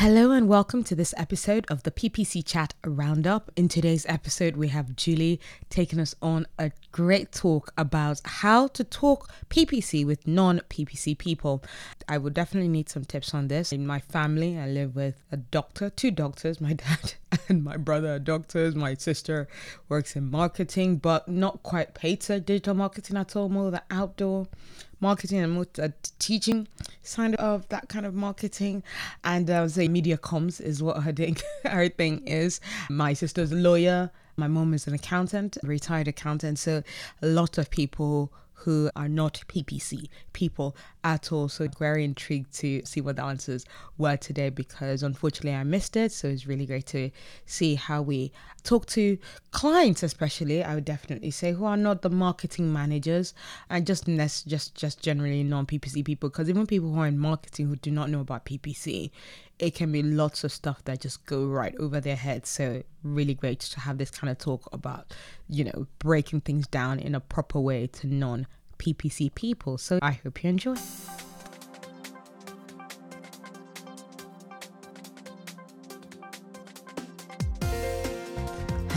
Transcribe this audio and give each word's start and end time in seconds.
Hello 0.00 0.30
and 0.30 0.48
welcome 0.48 0.82
to 0.84 0.94
this 0.94 1.12
episode 1.18 1.66
of 1.68 1.82
the 1.82 1.90
PPC 1.90 2.42
Chat 2.42 2.72
Roundup. 2.86 3.50
In 3.54 3.68
today's 3.68 4.06
episode, 4.06 4.56
we 4.56 4.68
have 4.68 4.96
Julie 4.96 5.38
taking 5.68 6.00
us 6.00 6.14
on 6.22 6.46
a 6.58 6.72
great 6.90 7.32
talk 7.32 7.70
about 7.76 8.22
how 8.24 8.68
to 8.68 8.82
talk 8.82 9.30
PPC 9.50 10.06
with 10.06 10.26
non 10.26 10.60
PPC 10.70 11.18
people. 11.18 11.62
I 12.08 12.16
would 12.16 12.32
definitely 12.32 12.70
need 12.70 12.88
some 12.88 13.04
tips 13.04 13.34
on 13.34 13.48
this. 13.48 13.74
In 13.74 13.86
my 13.86 13.98
family, 13.98 14.58
I 14.58 14.68
live 14.68 14.96
with 14.96 15.22
a 15.30 15.36
doctor, 15.36 15.90
two 15.90 16.10
doctors, 16.10 16.62
my 16.62 16.72
dad 16.88 17.16
and 17.48 17.62
my 17.62 17.76
brother 17.76 18.14
are 18.14 18.18
doctors. 18.18 18.74
My 18.74 18.94
sister 18.94 19.48
works 19.88 20.16
in 20.16 20.30
marketing, 20.30 20.96
but 20.96 21.28
not 21.28 21.62
quite 21.62 21.94
paid 21.94 22.20
to 22.22 22.40
digital 22.40 22.74
marketing 22.74 23.16
at 23.16 23.36
all, 23.36 23.48
more 23.48 23.70
the 23.70 23.82
outdoor 23.90 24.48
marketing 25.00 25.38
and 25.38 25.52
more 25.52 25.66
uh, 25.80 25.88
teaching 26.18 26.68
side 27.02 27.34
of 27.36 27.68
that 27.68 27.88
kind 27.88 28.04
of 28.04 28.14
marketing. 28.14 28.82
And 29.24 29.48
I 29.50 29.62
would 29.62 29.70
say 29.70 29.88
media 29.88 30.18
comms 30.18 30.60
is 30.60 30.82
what 30.82 31.02
her 31.02 31.12
thing, 31.12 31.36
her 31.64 31.88
thing 31.88 32.26
is. 32.26 32.60
My 32.88 33.12
sister's 33.12 33.52
a 33.52 33.56
lawyer. 33.56 34.10
My 34.36 34.48
mom 34.48 34.74
is 34.74 34.86
an 34.86 34.94
accountant, 34.94 35.58
retired 35.62 36.08
accountant. 36.08 36.58
So 36.58 36.82
a 37.20 37.26
lot 37.26 37.58
of 37.58 37.70
people 37.70 38.32
who 38.60 38.90
are 38.94 39.08
not 39.08 39.42
PPC 39.48 40.08
people 40.32 40.76
at 41.02 41.32
all. 41.32 41.48
So 41.48 41.66
very 41.78 42.04
intrigued 42.04 42.52
to 42.58 42.82
see 42.84 43.00
what 43.00 43.16
the 43.16 43.24
answers 43.24 43.64
were 43.96 44.16
today 44.16 44.50
because 44.50 45.02
unfortunately 45.02 45.54
I 45.54 45.64
missed 45.64 45.96
it. 45.96 46.12
So 46.12 46.28
it's 46.28 46.46
really 46.46 46.66
great 46.66 46.86
to 46.86 47.10
see 47.46 47.74
how 47.74 48.02
we 48.02 48.32
talk 48.62 48.86
to 48.86 49.16
clients, 49.50 50.02
especially 50.02 50.62
I 50.62 50.74
would 50.74 50.84
definitely 50.84 51.30
say 51.30 51.52
who 51.52 51.64
are 51.64 51.76
not 51.76 52.02
the 52.02 52.10
marketing 52.10 52.72
managers 52.72 53.32
and 53.70 53.86
just 53.86 54.06
just 54.46 54.74
just 54.74 55.00
generally 55.02 55.42
non 55.42 55.66
PPC 55.66 56.04
people. 56.04 56.28
Because 56.28 56.50
even 56.50 56.66
people 56.66 56.92
who 56.92 57.00
are 57.00 57.06
in 57.06 57.18
marketing 57.18 57.68
who 57.68 57.76
do 57.76 57.90
not 57.90 58.10
know 58.10 58.20
about 58.20 58.44
PPC, 58.44 59.10
it 59.60 59.74
can 59.74 59.92
be 59.92 60.02
lots 60.02 60.42
of 60.42 60.50
stuff 60.50 60.82
that 60.84 61.00
just 61.00 61.24
go 61.26 61.44
right 61.44 61.74
over 61.78 62.00
their 62.00 62.16
heads. 62.16 62.48
So 62.48 62.82
really 63.04 63.34
great 63.34 63.60
to 63.60 63.80
have 63.80 63.98
this 63.98 64.10
kind 64.10 64.30
of 64.30 64.38
talk 64.38 64.66
about, 64.72 65.14
you 65.48 65.64
know, 65.64 65.86
breaking 65.98 66.40
things 66.40 66.66
down 66.66 66.98
in 66.98 67.14
a 67.14 67.20
proper 67.20 67.60
way 67.60 67.86
to 67.86 68.06
non 68.06 68.46
PPC 68.78 69.34
people. 69.34 69.76
So 69.76 69.98
I 70.00 70.12
hope 70.12 70.42
you 70.42 70.50
enjoy. 70.50 70.76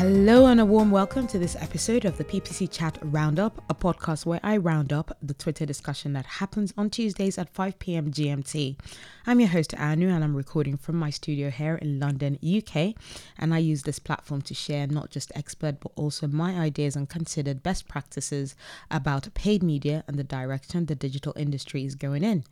Hello 0.06 0.48
and 0.48 0.60
a 0.60 0.66
warm 0.66 0.92
welcome 0.92 1.28
to 1.28 1.40
this 1.40 1.56
episode 1.56 2.04
of 2.04 2.18
the 2.18 2.26
PPC 2.26 2.70
Chat 2.70 2.98
Roundup, 3.04 3.64
a 3.70 3.74
podcast 3.74 4.26
where 4.26 4.42
I 4.44 4.58
round 4.58 4.92
up 4.92 5.18
the 5.22 5.34
Twitter 5.34 5.66
discussion 5.66 6.12
that 6.12 6.26
happens 6.26 6.74
on 6.78 6.90
Tuesdays 6.90 7.38
at 7.38 7.48
5 7.48 7.80
p.m. 7.80 8.12
GMT. 8.12 8.78
I'm 9.26 9.40
your 9.40 9.48
host 9.50 9.74
Anu 9.80 10.10
and 10.10 10.22
I'm 10.22 10.36
recording 10.36 10.76
from 10.76 10.98
my 10.98 11.10
studio 11.10 11.50
here 11.50 11.76
in 11.76 11.98
London, 11.98 12.38
UK, 12.46 12.94
and 13.40 13.54
I 13.54 13.60
use 13.60 13.84
this 13.84 13.98
platform 13.98 14.42
to 14.42 14.54
share 14.54 14.86
not 14.86 15.12
just 15.12 15.32
expert 15.34 15.80
but 15.80 15.94
also 15.96 16.28
my 16.28 16.60
ideas 16.60 16.98
and 16.98 17.08
considered 17.08 17.64
best 17.64 17.88
practices 17.88 18.54
about 18.92 19.34
paid 19.34 19.64
media 19.64 20.04
and 20.10 20.20
the 20.20 20.26
direction 20.26 20.88
the 20.88 20.96
digital 20.96 21.32
industry 21.38 21.86
is 21.86 21.96
going 21.96 22.22
in. 22.22 22.44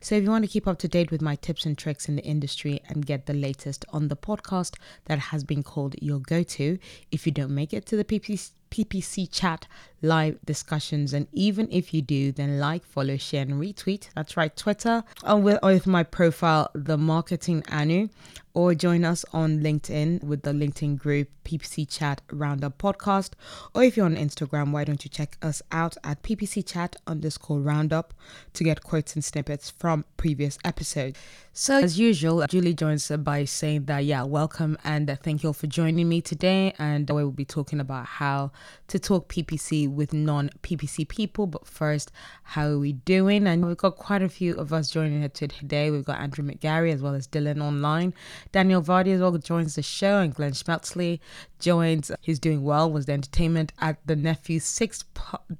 So 0.00 0.14
if 0.14 0.24
you 0.24 0.30
want 0.30 0.46
to 0.46 0.50
keep 0.50 0.66
up 0.66 0.78
to 0.78 0.88
date 0.88 1.10
with 1.10 1.20
my 1.20 1.36
tips 1.36 1.66
and 1.66 1.76
tricks 1.76 2.08
in 2.08 2.16
the 2.16 2.24
industry 2.24 2.80
and 2.88 3.04
get 3.04 3.26
the 3.26 3.34
latest 3.34 3.84
on 3.90 4.08
the 4.08 4.16
podcast 4.16 4.76
that 5.04 5.18
has 5.18 5.44
been 5.44 5.62
called 5.62 5.94
your 6.00 6.20
go-to, 6.20 6.78
if 7.12 7.26
you 7.26 7.32
don't 7.32 7.54
make 7.54 7.74
it 7.74 7.84
to 7.84 7.98
the 7.98 8.04
PPC, 8.04 8.52
PPC 8.74 9.28
chat 9.30 9.68
live 10.02 10.36
discussions. 10.44 11.12
And 11.12 11.28
even 11.32 11.68
if 11.70 11.94
you 11.94 12.02
do, 12.02 12.32
then 12.32 12.58
like, 12.58 12.84
follow, 12.84 13.16
share, 13.16 13.42
and 13.42 13.54
retweet. 13.54 14.08
That's 14.16 14.36
right, 14.36 14.54
Twitter, 14.56 15.04
with, 15.24 15.60
with 15.62 15.86
my 15.86 16.02
profile, 16.02 16.70
The 16.74 16.98
Marketing 16.98 17.62
Anu, 17.70 18.08
or 18.54 18.72
join 18.72 19.04
us 19.04 19.24
on 19.32 19.58
LinkedIn 19.58 20.22
with 20.22 20.42
the 20.42 20.52
LinkedIn 20.52 20.96
group 20.96 21.28
PPC 21.44 21.88
Chat 21.88 22.22
Roundup 22.32 22.78
Podcast. 22.78 23.32
Or 23.74 23.82
if 23.82 23.96
you're 23.96 24.06
on 24.06 24.16
Instagram, 24.16 24.70
why 24.70 24.84
don't 24.84 25.04
you 25.04 25.10
check 25.10 25.36
us 25.42 25.60
out 25.70 25.96
at 26.04 26.22
PPC 26.22 26.66
Chat 26.66 26.96
underscore 27.06 27.60
Roundup 27.60 28.14
to 28.54 28.64
get 28.64 28.82
quotes 28.82 29.14
and 29.14 29.24
snippets 29.24 29.70
from 29.70 30.04
previous 30.16 30.56
episodes. 30.64 31.18
So, 31.52 31.78
as 31.78 31.98
usual, 32.00 32.44
Julie 32.48 32.74
joins 32.74 33.08
by 33.08 33.44
saying 33.44 33.84
that, 33.84 34.04
yeah, 34.04 34.24
welcome 34.24 34.76
and 34.82 35.16
thank 35.22 35.42
you 35.42 35.50
all 35.50 35.52
for 35.52 35.68
joining 35.68 36.08
me 36.08 36.20
today. 36.20 36.74
And 36.78 37.08
we 37.08 37.22
will 37.22 37.30
be 37.30 37.44
talking 37.44 37.78
about 37.78 38.06
how 38.06 38.50
to 38.88 38.98
talk 38.98 39.28
PPC 39.28 39.88
with 39.88 40.12
non 40.12 40.50
PPC 40.62 41.06
people. 41.06 41.46
But 41.46 41.66
first, 41.66 42.10
how 42.42 42.66
are 42.68 42.78
we 42.78 42.94
doing? 42.94 43.46
And 43.46 43.66
we've 43.66 43.76
got 43.76 43.96
quite 43.96 44.22
a 44.22 44.28
few 44.28 44.54
of 44.54 44.72
us 44.72 44.90
joining 44.90 45.20
here 45.20 45.28
today. 45.28 45.90
We've 45.90 46.04
got 46.04 46.18
Andrew 46.18 46.44
McGarry 46.44 46.92
as 46.92 47.02
well 47.02 47.14
as 47.14 47.28
Dylan 47.28 47.62
online. 47.62 48.14
Daniel 48.52 48.82
Vardy 48.82 49.12
as 49.14 49.20
well 49.20 49.36
joins 49.38 49.74
the 49.74 49.82
show, 49.82 50.20
and 50.20 50.34
Glenn 50.34 50.52
Schmelzle 50.52 51.20
joins. 51.58 52.10
He's 52.20 52.38
doing 52.38 52.62
well. 52.62 52.90
Was 52.90 53.06
the 53.06 53.12
entertainment 53.12 53.72
at 53.80 53.98
the 54.06 54.16
nephew's 54.16 54.64
sixth 54.64 55.04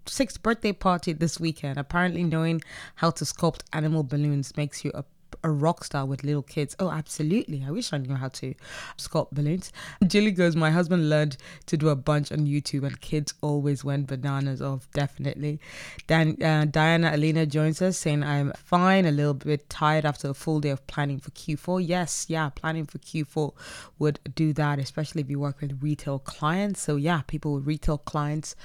sixth 0.07 0.43
birthday 0.43 0.73
party 0.73 1.13
this 1.13 1.41
weekend. 1.41 1.79
Apparently, 1.79 2.25
knowing 2.25 2.61
how 2.97 3.11
to 3.11 3.25
sculpt 3.25 3.63
animal 3.73 4.03
balloons 4.03 4.57
makes 4.57 4.85
you 4.85 4.91
a 4.95 5.05
a 5.45 5.51
rock 5.51 5.85
star 5.85 6.07
with 6.07 6.25
little 6.25 6.43
kids. 6.43 6.75
Oh, 6.81 6.91
absolutely. 6.91 7.63
I 7.67 7.71
wish 7.71 7.93
I 7.93 7.99
knew 7.99 8.15
how 8.15 8.29
to 8.29 8.55
sculpt 8.97 9.33
balloons. 9.33 9.73
Julie 10.07 10.33
goes, 10.33 10.57
My 10.57 10.71
husband 10.71 11.09
learned 11.09 11.37
to 11.67 11.77
do 11.77 11.91
a 11.91 11.95
bunch 11.95 12.33
on 12.33 12.41
YouTube, 12.41 12.85
and 12.85 13.01
kids 13.01 13.35
always 13.43 13.85
went 13.85 14.07
bananas 14.07 14.63
off, 14.63 14.89
definitely. 14.93 15.61
Then 16.07 16.43
uh, 16.43 16.65
Diana 16.65 17.13
Alina 17.15 17.47
joins 17.47 17.81
us 17.83 17.99
saying, 17.99 18.25
I'm 18.25 18.53
fine, 18.57 19.05
a 19.05 19.13
little 19.13 19.35
bit 19.35 19.69
tired 19.69 20.05
after 20.05 20.31
a 20.31 20.35
full 20.35 20.61
day 20.61 20.71
of 20.71 20.85
planning 20.87 21.21
for 21.21 21.31
Q4. 21.31 21.87
Yes, 21.87 22.27
yeah, 22.29 22.49
planning 22.49 22.87
for 22.87 22.99
Q4 22.99 23.53
would 23.99 24.19
do 24.35 24.53
that, 24.55 24.79
especially 24.79 25.21
if 25.21 25.31
you 25.31 25.39
work 25.39 25.61
with 25.61 25.79
retail 25.83 26.19
clients. 26.19 26.81
So, 26.81 26.97
yeah, 26.97 27.21
people 27.27 27.55
with 27.55 27.67
retail 27.67 27.99
clients 27.99 28.57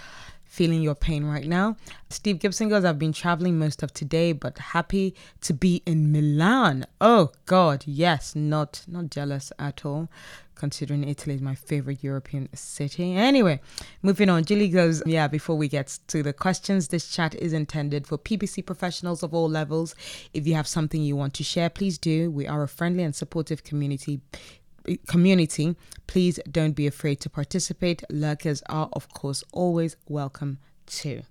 feeling 0.49 0.81
your 0.81 0.95
pain 0.95 1.23
right 1.23 1.45
now. 1.45 1.77
Steve 2.09 2.39
Gibson 2.39 2.67
goes, 2.67 2.83
I've 2.83 2.99
been 2.99 3.13
traveling 3.13 3.57
most 3.57 3.83
of 3.83 3.93
today, 3.93 4.33
but 4.33 4.57
happy 4.57 5.15
to 5.41 5.53
be 5.53 5.83
in 5.85 6.11
Milan. 6.11 6.85
Oh 6.99 7.31
God, 7.45 7.83
yes, 7.85 8.35
not 8.35 8.83
not 8.88 9.11
jealous 9.11 9.53
at 9.59 9.85
all, 9.85 10.09
considering 10.55 11.07
Italy 11.07 11.35
is 11.35 11.41
my 11.41 11.53
favorite 11.53 12.03
European 12.03 12.49
city. 12.55 13.15
Anyway, 13.15 13.61
moving 14.01 14.27
on. 14.27 14.43
Julie 14.43 14.69
goes, 14.69 15.03
yeah, 15.05 15.27
before 15.27 15.55
we 15.55 15.67
get 15.67 15.99
to 16.07 16.23
the 16.23 16.33
questions, 16.33 16.88
this 16.88 17.09
chat 17.09 17.35
is 17.35 17.53
intended 17.53 18.07
for 18.07 18.17
PPC 18.17 18.65
professionals 18.65 19.21
of 19.21 19.33
all 19.35 19.47
levels. 19.47 19.95
If 20.33 20.47
you 20.47 20.55
have 20.55 20.67
something 20.67 21.01
you 21.01 21.15
want 21.15 21.35
to 21.35 21.43
share, 21.43 21.69
please 21.69 21.99
do. 21.99 22.31
We 22.31 22.47
are 22.47 22.63
a 22.63 22.67
friendly 22.67 23.03
and 23.03 23.15
supportive 23.15 23.63
community 23.63 24.21
community, 25.07 25.75
please 26.07 26.39
don't 26.50 26.73
be 26.73 26.88
afraid 26.88 27.19
to 27.22 27.29
participate. 27.29 28.03
Lurkers 28.09 28.63
are, 28.69 28.89
of 28.94 29.09
course, 29.09 29.44
always 29.51 29.95
welcome 30.07 30.59
too. 30.85 31.23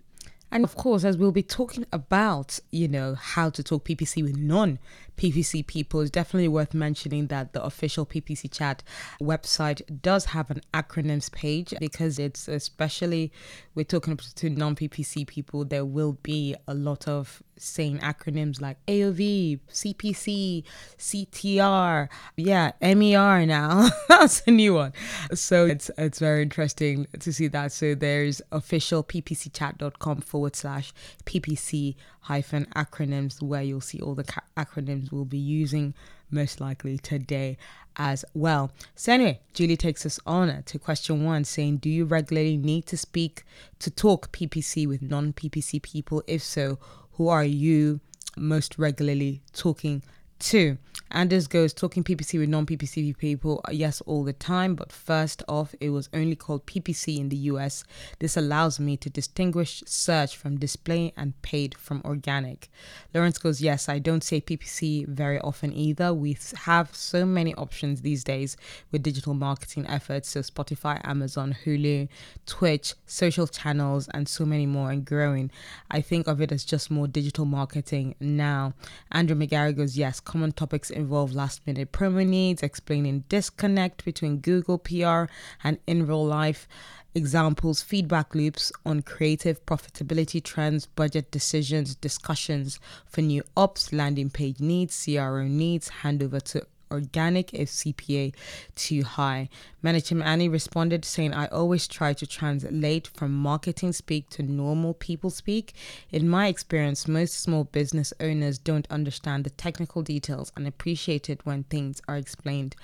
And 0.51 0.65
of 0.65 0.77
course, 0.77 1.05
as 1.05 1.17
we'll 1.17 1.33
be 1.33 1.43
talking 1.43 1.85
about, 1.93 2.59
you 2.71 2.89
know, 2.89 3.15
how 3.15 3.51
to 3.51 3.63
talk 3.63 3.85
PPC 3.85 4.23
with 4.23 4.37
non 4.37 4.79
PPC 5.19 5.67
people, 5.67 6.01
it's 6.01 6.11
definitely 6.11 6.49
worth 6.49 6.73
mentioning 6.73 7.27
that 7.27 7.53
the 7.53 7.63
official 7.63 8.07
PPC 8.07 8.51
chat 8.51 8.83
website 9.21 9.83
does 10.01 10.27
have 10.27 10.51
an 10.51 10.63
acronyms 10.73 11.31
page 11.31 11.75
because 11.79 12.19
it's 12.19 12.49
especially 12.49 13.33
we're 13.75 13.85
talking 13.85 14.17
to 14.17 14.51
non 14.51 14.75
PPC 14.75 15.27
people, 15.27 15.65
there 15.65 15.85
will 15.85 16.19
be 16.23 16.55
a 16.67 16.75
lot 16.75 17.07
of 17.07 17.43
saying 17.57 17.99
acronyms 17.99 18.61
like 18.61 18.85
AOV, 18.87 19.61
CPC, 19.71 20.65
CTR, 20.99 22.09
yeah, 22.37 22.73
MER 22.83 23.47
now. 23.47 23.89
That's 24.09 24.43
a 24.47 24.51
new 24.51 24.75
one. 24.75 24.93
So 25.35 25.67
it's 25.67 25.91
it's 25.99 26.19
very 26.19 26.43
interesting 26.43 27.07
to 27.19 27.33
see 27.33 27.49
that. 27.49 27.73
So 27.73 27.95
there's 27.95 28.41
official 28.53 29.03
ppcchat.com 29.05 30.21
forward 30.23 30.57
slash 30.57 30.93
PPC 31.25 31.97
hyphen 32.29 32.67
acronyms 32.77 33.41
where 33.41 33.63
you'll 33.63 33.81
see 33.81 34.01
all 34.01 34.15
the 34.15 34.23
ca- 34.23 34.43
acronyms 34.55 35.11
we'll 35.11 35.25
be 35.25 35.39
using 35.39 35.95
most 36.31 36.61
likely 36.61 36.99
today 36.99 37.57
as 37.97 38.23
well. 38.35 38.71
So, 38.95 39.15
anyway, 39.15 39.41
Julie 39.55 39.79
takes 39.79 40.05
us 40.05 40.21
on 40.27 40.63
to 40.63 40.79
question 40.79 41.25
one 41.25 41.45
saying, 41.45 41.79
Do 41.79 41.89
you 41.89 42.05
regularly 42.05 42.59
need 42.59 42.85
to 42.89 42.99
speak 42.99 43.45
to 43.79 43.91
talk 43.91 44.31
PPC 44.31 44.87
with 44.87 45.01
non 45.01 45.33
PPC 45.33 45.81
people? 45.81 46.23
If 46.27 46.43
so, 46.43 46.79
who 47.13 47.29
are 47.29 47.45
you 47.45 48.01
most 48.37 48.79
regularly 48.79 49.41
talking 49.55 50.03
to? 50.41 50.79
Anders 51.11 51.47
goes 51.47 51.73
talking 51.73 52.05
PPC 52.05 52.39
with 52.39 52.51
non 52.51 52.67
PPC 52.67 53.17
people, 53.17 53.63
uh, 53.67 53.73
yes, 53.73 54.03
all 54.03 54.25
the 54.25 54.35
time, 54.35 54.75
but 54.75 54.93
first 54.93 55.43
off, 55.49 55.75
it 55.81 55.89
was 55.89 56.11
only 56.13 56.37
called 56.37 56.67
PPC 56.67 57.19
in 57.19 57.31
the 57.31 57.37
US. 57.53 57.83
This 58.19 58.37
allows 58.37 58.79
me 58.79 58.99
to 58.99 59.09
distinguish 59.09 59.83
search 59.87 60.37
from 60.37 60.59
display 60.59 61.15
and 61.17 61.41
paid 61.41 61.75
from 61.79 62.03
organic. 62.05 62.69
Lawrence 63.15 63.39
goes, 63.39 63.63
yes, 63.63 63.89
I 63.89 63.99
don't 63.99 64.23
say 64.23 64.43
PPC 64.43 65.09
very 65.09 65.41
often 65.41 65.73
either. 65.73 66.13
We 66.13 66.37
have 66.65 66.95
so 66.95 67.25
many 67.25 67.55
options 67.55 68.03
these 68.03 68.23
days 68.23 68.59
with 68.93 69.03
digital 69.03 69.33
marketing 69.33 69.87
efforts, 69.87 70.29
so 70.29 70.41
Spotify, 70.41 71.01
Amazon, 71.05 71.57
Hulu, 71.65 72.09
Twitch, 72.45 72.93
social 73.07 73.47
channels, 73.47 74.09
and 74.13 74.29
so 74.29 74.45
many 74.45 74.67
more 74.67 74.91
and 74.91 75.07
growing. 75.07 75.51
I 75.91 76.03
think 76.03 76.27
of 76.27 76.43
it 76.43 76.53
as 76.53 76.65
just 76.65 76.91
more 76.91 77.09
digital 77.09 77.47
marketing 77.47 78.15
now. 78.21 78.75
Andrew 79.11 79.37
McGarry 79.37 79.75
goes, 79.75 79.97
yes, 79.97 80.21
common 80.29 80.53
topics 80.53 80.91
involve 80.91 81.33
last 81.35 81.67
minute 81.67 81.91
promo 81.91 82.25
needs, 82.25 82.63
explaining 82.63 83.25
disconnect 83.31 84.05
between 84.05 84.37
Google 84.37 84.79
PR 84.79 85.25
and 85.65 85.79
in 85.87 86.07
real 86.07 86.25
life, 86.25 86.69
examples, 87.15 87.81
feedback 87.81 88.35
loops 88.35 88.71
on 88.85 89.01
creative 89.01 89.65
profitability 89.65 90.45
trends, 90.45 90.85
budget 90.85 91.31
decisions, 91.31 91.95
discussions 91.95 92.79
for 93.07 93.23
new 93.23 93.43
ops, 93.57 93.91
landing 93.91 94.29
page 94.29 94.61
needs, 94.61 95.03
CRO 95.03 95.45
needs, 95.45 95.91
handover 96.03 96.43
to 96.43 96.67
organic 96.91 97.53
if 97.55 97.69
CPA 97.69 98.35
too 98.75 99.03
high. 99.03 99.49
Menachem 99.83 100.25
Ani 100.25 100.49
responded 100.49 101.05
saying, 101.05 101.35
I 101.35 101.47
always 101.47 101.87
try 101.87 102.13
to 102.15 102.27
translate 102.27 103.09
from 103.09 103.33
marketing 103.33 103.93
speak 103.93 104.29
to 104.31 104.43
normal 104.43 104.95
people 104.95 105.31
speak. 105.31 105.75
In 106.11 106.29
my 106.29 106.49
experience, 106.49 107.09
most 107.09 107.35
small 107.41 107.65
business 107.65 108.13
owners 108.21 108.59
don't 108.59 108.91
understand 108.91 109.45
the 109.45 109.51
technical 109.51 110.03
details 110.03 110.53
and 110.57 110.67
appreciate 110.67 111.31
it 111.31 111.45
when 111.45 111.65
things 111.65 112.01
are 112.09 112.17
explained 112.17 112.77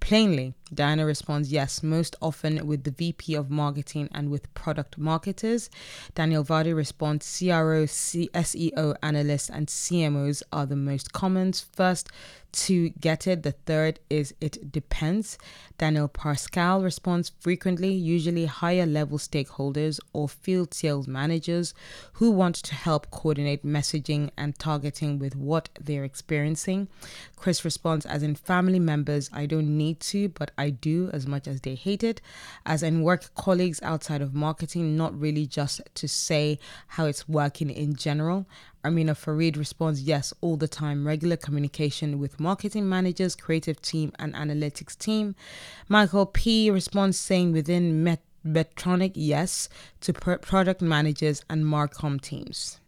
Plainly, 0.00 0.54
Diana 0.72 1.04
responds 1.04 1.52
yes, 1.52 1.82
most 1.82 2.16
often 2.22 2.66
with 2.66 2.84
the 2.84 2.90
VP 2.90 3.34
of 3.34 3.50
marketing 3.50 4.08
and 4.12 4.30
with 4.30 4.52
product 4.54 4.96
marketers. 4.96 5.68
Daniel 6.14 6.44
Vardy 6.44 6.74
responds 6.74 7.38
CRO, 7.38 7.84
C- 7.86 8.30
SEO 8.32 8.96
analysts, 9.02 9.50
and 9.50 9.66
CMOs 9.66 10.42
are 10.52 10.66
the 10.66 10.76
most 10.76 11.12
common. 11.12 11.52
First, 11.52 12.08
to 12.52 12.90
get 12.90 13.26
it. 13.26 13.42
The 13.42 13.52
third 13.52 14.00
is 14.10 14.34
it 14.40 14.72
depends. 14.72 15.38
Daniel 15.76 16.08
Pascal 16.08 16.82
responds 16.82 17.30
frequently, 17.40 17.92
usually 17.92 18.46
higher 18.46 18.86
level 18.86 19.18
stakeholders 19.18 20.00
or 20.12 20.28
field 20.28 20.74
sales 20.74 21.06
managers 21.06 21.74
who 22.14 22.30
want 22.30 22.56
to 22.56 22.74
help 22.74 23.10
coordinate 23.10 23.64
messaging 23.64 24.30
and 24.36 24.58
targeting 24.58 25.18
with 25.18 25.36
what 25.36 25.68
they're 25.80 26.04
experiencing. 26.04 26.88
Chris 27.36 27.64
responds 27.64 28.06
as 28.06 28.22
in 28.22 28.34
family 28.34 28.80
members, 28.80 29.30
I 29.32 29.46
don't 29.46 29.76
need 29.76 30.00
to, 30.00 30.28
but 30.30 30.50
I 30.58 30.70
do 30.70 31.10
as 31.12 31.26
much 31.26 31.46
as 31.46 31.60
they 31.60 31.74
hate 31.74 32.02
it. 32.02 32.20
As 32.66 32.82
in 32.82 33.02
work 33.02 33.32
colleagues 33.34 33.80
outside 33.82 34.22
of 34.22 34.34
marketing, 34.34 34.96
not 34.96 35.18
really 35.18 35.46
just 35.46 35.80
to 35.94 36.08
say 36.08 36.58
how 36.88 37.06
it's 37.06 37.28
working 37.28 37.70
in 37.70 37.94
general. 37.94 38.46
Amina 38.84 39.14
Farid 39.14 39.56
responds 39.56 40.02
yes 40.02 40.32
all 40.40 40.56
the 40.56 40.68
time. 40.68 41.06
Regular 41.06 41.36
communication 41.36 42.18
with 42.18 42.38
marketing 42.38 42.88
managers, 42.88 43.34
creative 43.34 43.82
team, 43.82 44.12
and 44.18 44.34
analytics 44.34 44.96
team. 44.96 45.34
Michael 45.88 46.26
P 46.26 46.70
responds 46.70 47.18
saying 47.18 47.52
within 47.52 48.02
Met- 48.04 48.22
yes 49.14 49.68
to 50.00 50.12
product 50.12 50.80
managers 50.80 51.44
and 51.50 51.64
Marcom 51.64 52.20
teams. 52.20 52.80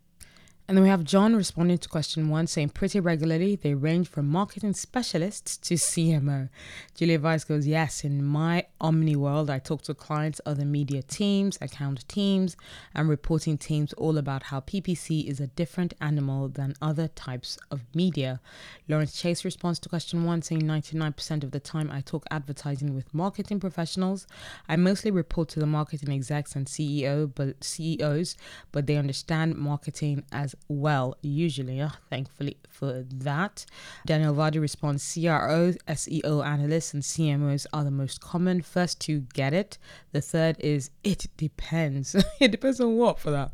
And 0.71 0.77
then 0.77 0.85
we 0.85 0.91
have 0.91 1.03
John 1.03 1.35
responding 1.35 1.79
to 1.79 1.89
question 1.89 2.29
one, 2.29 2.47
saying 2.47 2.69
pretty 2.69 3.01
regularly 3.01 3.57
they 3.57 3.75
range 3.75 4.07
from 4.07 4.29
marketing 4.29 4.75
specialists 4.75 5.57
to 5.57 5.75
CMO. 5.75 6.49
Julia 6.95 7.19
Weiss 7.19 7.43
goes, 7.43 7.67
Yes, 7.67 8.05
in 8.05 8.25
my 8.25 8.67
Omni 8.81 9.17
world, 9.17 9.51
I 9.51 9.59
talk 9.59 9.83
to 9.83 9.95
clients, 9.95 10.41
other 10.47 10.65
media 10.65 11.03
teams, 11.03 11.59
account 11.61 12.07
teams, 12.07 12.57
and 12.95 13.09
reporting 13.09 13.59
teams 13.59 13.93
all 13.95 14.17
about 14.17 14.45
how 14.45 14.61
PPC 14.61 15.27
is 15.27 15.41
a 15.41 15.49
different 15.49 15.93
animal 16.01 16.49
than 16.49 16.75
other 16.81 17.09
types 17.09 17.59
of 17.73 17.81
media. 17.93 18.41
Lawrence 18.87 19.21
Chase 19.21 19.45
responds 19.45 19.81
to 19.81 19.89
question 19.89 20.23
one, 20.23 20.41
saying 20.41 20.63
99% 20.63 21.43
of 21.43 21.51
the 21.51 21.59
time 21.59 21.91
I 21.91 22.01
talk 22.01 22.27
advertising 22.31 22.95
with 22.95 23.13
marketing 23.13 23.59
professionals. 23.59 24.29
I 24.69 24.77
mostly 24.77 25.11
report 25.11 25.49
to 25.49 25.59
the 25.59 25.67
marketing 25.67 26.15
execs 26.15 26.55
and 26.55 26.69
CEO, 26.69 27.29
but 27.35 27.65
CEOs, 27.65 28.37
but 28.71 28.87
they 28.87 28.95
understand 28.95 29.57
marketing 29.57 30.23
as 30.31 30.55
well, 30.69 31.17
usually, 31.23 31.81
uh, 31.81 31.91
thankfully 32.09 32.57
for 32.69 33.05
that. 33.11 33.67
Daniel 34.07 34.35
Vardy 34.35 34.61
responds 34.61 35.13
CRO, 35.13 35.75
SEO 35.89 36.47
analysts, 36.47 36.95
and 36.95 37.03
CMOs 37.03 37.67
are 37.73 37.85
the 37.85 37.91
most 37.91 38.21
common. 38.21 38.63
First 38.63 39.01
to 39.03 39.21
get 39.35 39.53
it. 39.53 39.79
The 40.13 40.21
third 40.21 40.57
is 40.61 40.91
it 41.05 41.27
depends. 41.37 42.15
it 42.41 42.51
depends 42.51 42.81
on 42.81 42.97
what 42.97 43.19
for 43.19 43.31
that. 43.31 43.51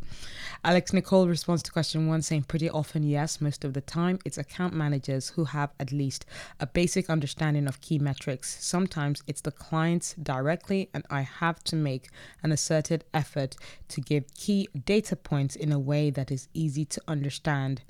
Alex 0.64 0.93
Nicole 0.93 1.29
responds 1.29 1.62
to 1.62 1.70
question 1.70 2.08
one 2.08 2.23
saying 2.23 2.44
pretty 2.44 2.69
often 2.69 3.03
yes, 3.03 3.41
most 3.41 3.64
of 3.64 3.73
the 3.73 3.81
time 3.81 4.19
it's 4.25 4.38
account 4.38 4.75
managers 4.75 5.31
who 5.31 5.44
have 5.44 5.70
at 5.79 5.93
least 5.93 6.26
a 6.61 6.67
basic 6.67 7.09
understanding 7.09 7.67
of 7.67 7.81
key 7.81 7.99
metrics. 7.99 8.64
Sometimes 8.64 9.23
it's 9.26 9.41
the 9.41 9.52
clients 9.52 10.14
directly, 10.14 10.91
and 10.93 11.05
I 11.11 11.23
have 11.23 11.62
to 11.64 11.76
make 11.76 12.09
an 12.43 12.52
asserted 12.52 13.05
effort 13.14 13.56
to 13.88 14.00
give 14.00 14.35
key 14.35 14.69
data 14.85 15.17
points 15.17 15.56
in 15.56 15.73
a 15.73 15.79
way 15.79 16.11
that 16.11 16.31
is 16.31 16.49
easy 16.55 16.85
to 16.97 17.03
understand. 17.07 17.83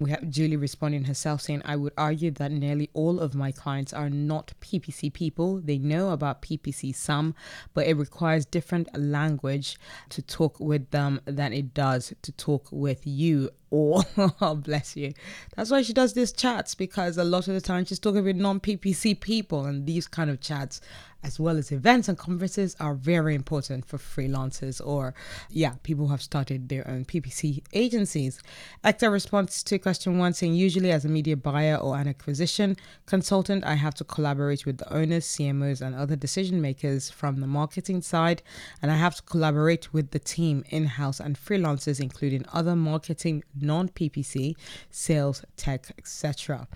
We 0.00 0.10
have 0.10 0.30
Julie 0.30 0.56
responding 0.56 1.04
herself 1.04 1.42
saying, 1.42 1.62
I 1.64 1.76
would 1.76 1.92
argue 1.98 2.30
that 2.32 2.52
nearly 2.52 2.88
all 2.94 3.20
of 3.20 3.34
my 3.34 3.52
clients 3.52 3.92
are 3.92 4.08
not 4.08 4.52
PPC 4.60 5.12
people. 5.12 5.60
They 5.60 5.78
know 5.78 6.10
about 6.10 6.42
PPC 6.42 6.94
some, 6.94 7.34
but 7.74 7.86
it 7.86 7.96
requires 7.96 8.46
different 8.46 8.88
language 8.98 9.78
to 10.10 10.22
talk 10.22 10.60
with 10.60 10.90
them 10.90 11.20
than 11.24 11.52
it 11.52 11.74
does 11.74 12.14
to 12.22 12.32
talk 12.32 12.68
with 12.70 13.06
you 13.06 13.50
or 13.72 14.02
oh, 14.18 14.54
bless 14.62 14.96
you. 14.96 15.14
That's 15.56 15.70
why 15.70 15.80
she 15.80 15.94
does 15.94 16.12
these 16.12 16.30
chats 16.30 16.74
because 16.74 17.16
a 17.16 17.24
lot 17.24 17.48
of 17.48 17.54
the 17.54 17.60
time 17.60 17.86
she's 17.86 17.98
talking 17.98 18.22
with 18.22 18.36
non 18.36 18.60
PPC 18.60 19.18
people, 19.18 19.64
and 19.64 19.86
these 19.86 20.06
kind 20.06 20.28
of 20.28 20.40
chats 20.40 20.82
as 21.24 21.38
well 21.38 21.56
as 21.56 21.70
events 21.70 22.08
and 22.08 22.18
conferences 22.18 22.76
are 22.80 22.94
very 22.94 23.34
important 23.34 23.84
for 23.84 23.96
freelancers 23.96 24.84
or 24.84 25.14
yeah 25.50 25.74
people 25.82 26.06
who 26.06 26.10
have 26.10 26.22
started 26.22 26.68
their 26.68 26.86
own 26.88 27.04
ppc 27.04 27.62
agencies 27.72 28.40
Hector 28.82 29.10
responds 29.10 29.62
to 29.62 29.78
question 29.78 30.18
one 30.18 30.32
saying 30.32 30.54
usually 30.54 30.90
as 30.90 31.04
a 31.04 31.08
media 31.08 31.36
buyer 31.36 31.76
or 31.76 31.96
an 31.96 32.08
acquisition 32.08 32.76
consultant 33.06 33.64
i 33.64 33.74
have 33.74 33.94
to 33.94 34.04
collaborate 34.04 34.66
with 34.66 34.78
the 34.78 34.92
owners 34.92 35.26
cmos 35.26 35.80
and 35.80 35.94
other 35.94 36.16
decision 36.16 36.60
makers 36.60 37.10
from 37.10 37.40
the 37.40 37.46
marketing 37.46 38.02
side 38.02 38.42
and 38.80 38.90
i 38.90 38.96
have 38.96 39.14
to 39.14 39.22
collaborate 39.22 39.92
with 39.92 40.10
the 40.10 40.18
team 40.18 40.64
in-house 40.70 41.20
and 41.20 41.36
freelancers 41.36 42.00
including 42.00 42.44
other 42.52 42.74
marketing 42.74 43.42
non-ppc 43.62 44.54
sales 44.90 45.44
tech 45.56 45.86
etc 45.98 46.66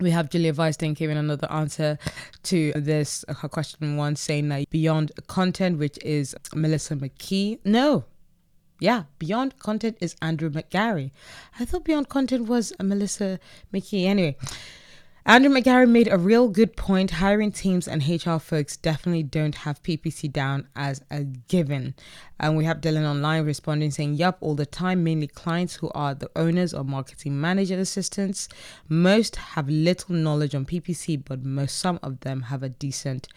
we 0.00 0.10
have 0.10 0.30
Julia 0.30 0.52
Weinstein 0.52 0.94
giving 0.94 1.16
another 1.16 1.50
answer 1.52 1.96
to 2.44 2.72
this 2.72 3.24
uh, 3.28 3.34
her 3.34 3.48
question 3.48 3.96
one, 3.96 4.16
saying 4.16 4.48
that 4.48 4.68
beyond 4.70 5.12
content, 5.28 5.78
which 5.78 5.96
is 6.02 6.34
Melissa 6.54 6.96
McKee. 6.96 7.60
No, 7.64 8.04
yeah, 8.82 9.04
Beyond 9.20 9.60
Content 9.60 9.96
is 10.00 10.16
Andrew 10.20 10.50
McGarry. 10.50 11.12
I 11.60 11.64
thought 11.64 11.84
Beyond 11.84 12.08
Content 12.08 12.48
was 12.48 12.72
Melissa 12.82 13.38
McKee. 13.72 14.06
Anyway, 14.06 14.36
Andrew 15.24 15.52
McGarry 15.52 15.88
made 15.88 16.08
a 16.08 16.18
real 16.18 16.48
good 16.48 16.76
point. 16.76 17.12
Hiring 17.12 17.52
teams 17.52 17.86
and 17.86 18.02
HR 18.02 18.38
folks 18.38 18.76
definitely 18.76 19.22
don't 19.22 19.54
have 19.54 19.80
PPC 19.84 20.32
down 20.32 20.66
as 20.74 21.00
a 21.12 21.22
given. 21.22 21.94
And 22.40 22.56
we 22.56 22.64
have 22.64 22.80
Dylan 22.80 23.08
online 23.08 23.44
responding 23.44 23.92
saying, 23.92 24.14
Yup, 24.14 24.38
all 24.40 24.56
the 24.56 24.66
time, 24.66 25.04
mainly 25.04 25.28
clients 25.28 25.76
who 25.76 25.92
are 25.94 26.12
the 26.12 26.28
owners 26.34 26.74
or 26.74 26.82
marketing 26.82 27.40
manager 27.40 27.78
assistants. 27.78 28.48
Most 28.88 29.36
have 29.36 29.68
little 29.68 30.16
knowledge 30.16 30.56
on 30.56 30.66
PPC, 30.66 31.22
but 31.24 31.44
most 31.44 31.78
some 31.78 32.00
of 32.02 32.18
them 32.20 32.42
have 32.42 32.64
a 32.64 32.68
decent 32.68 33.28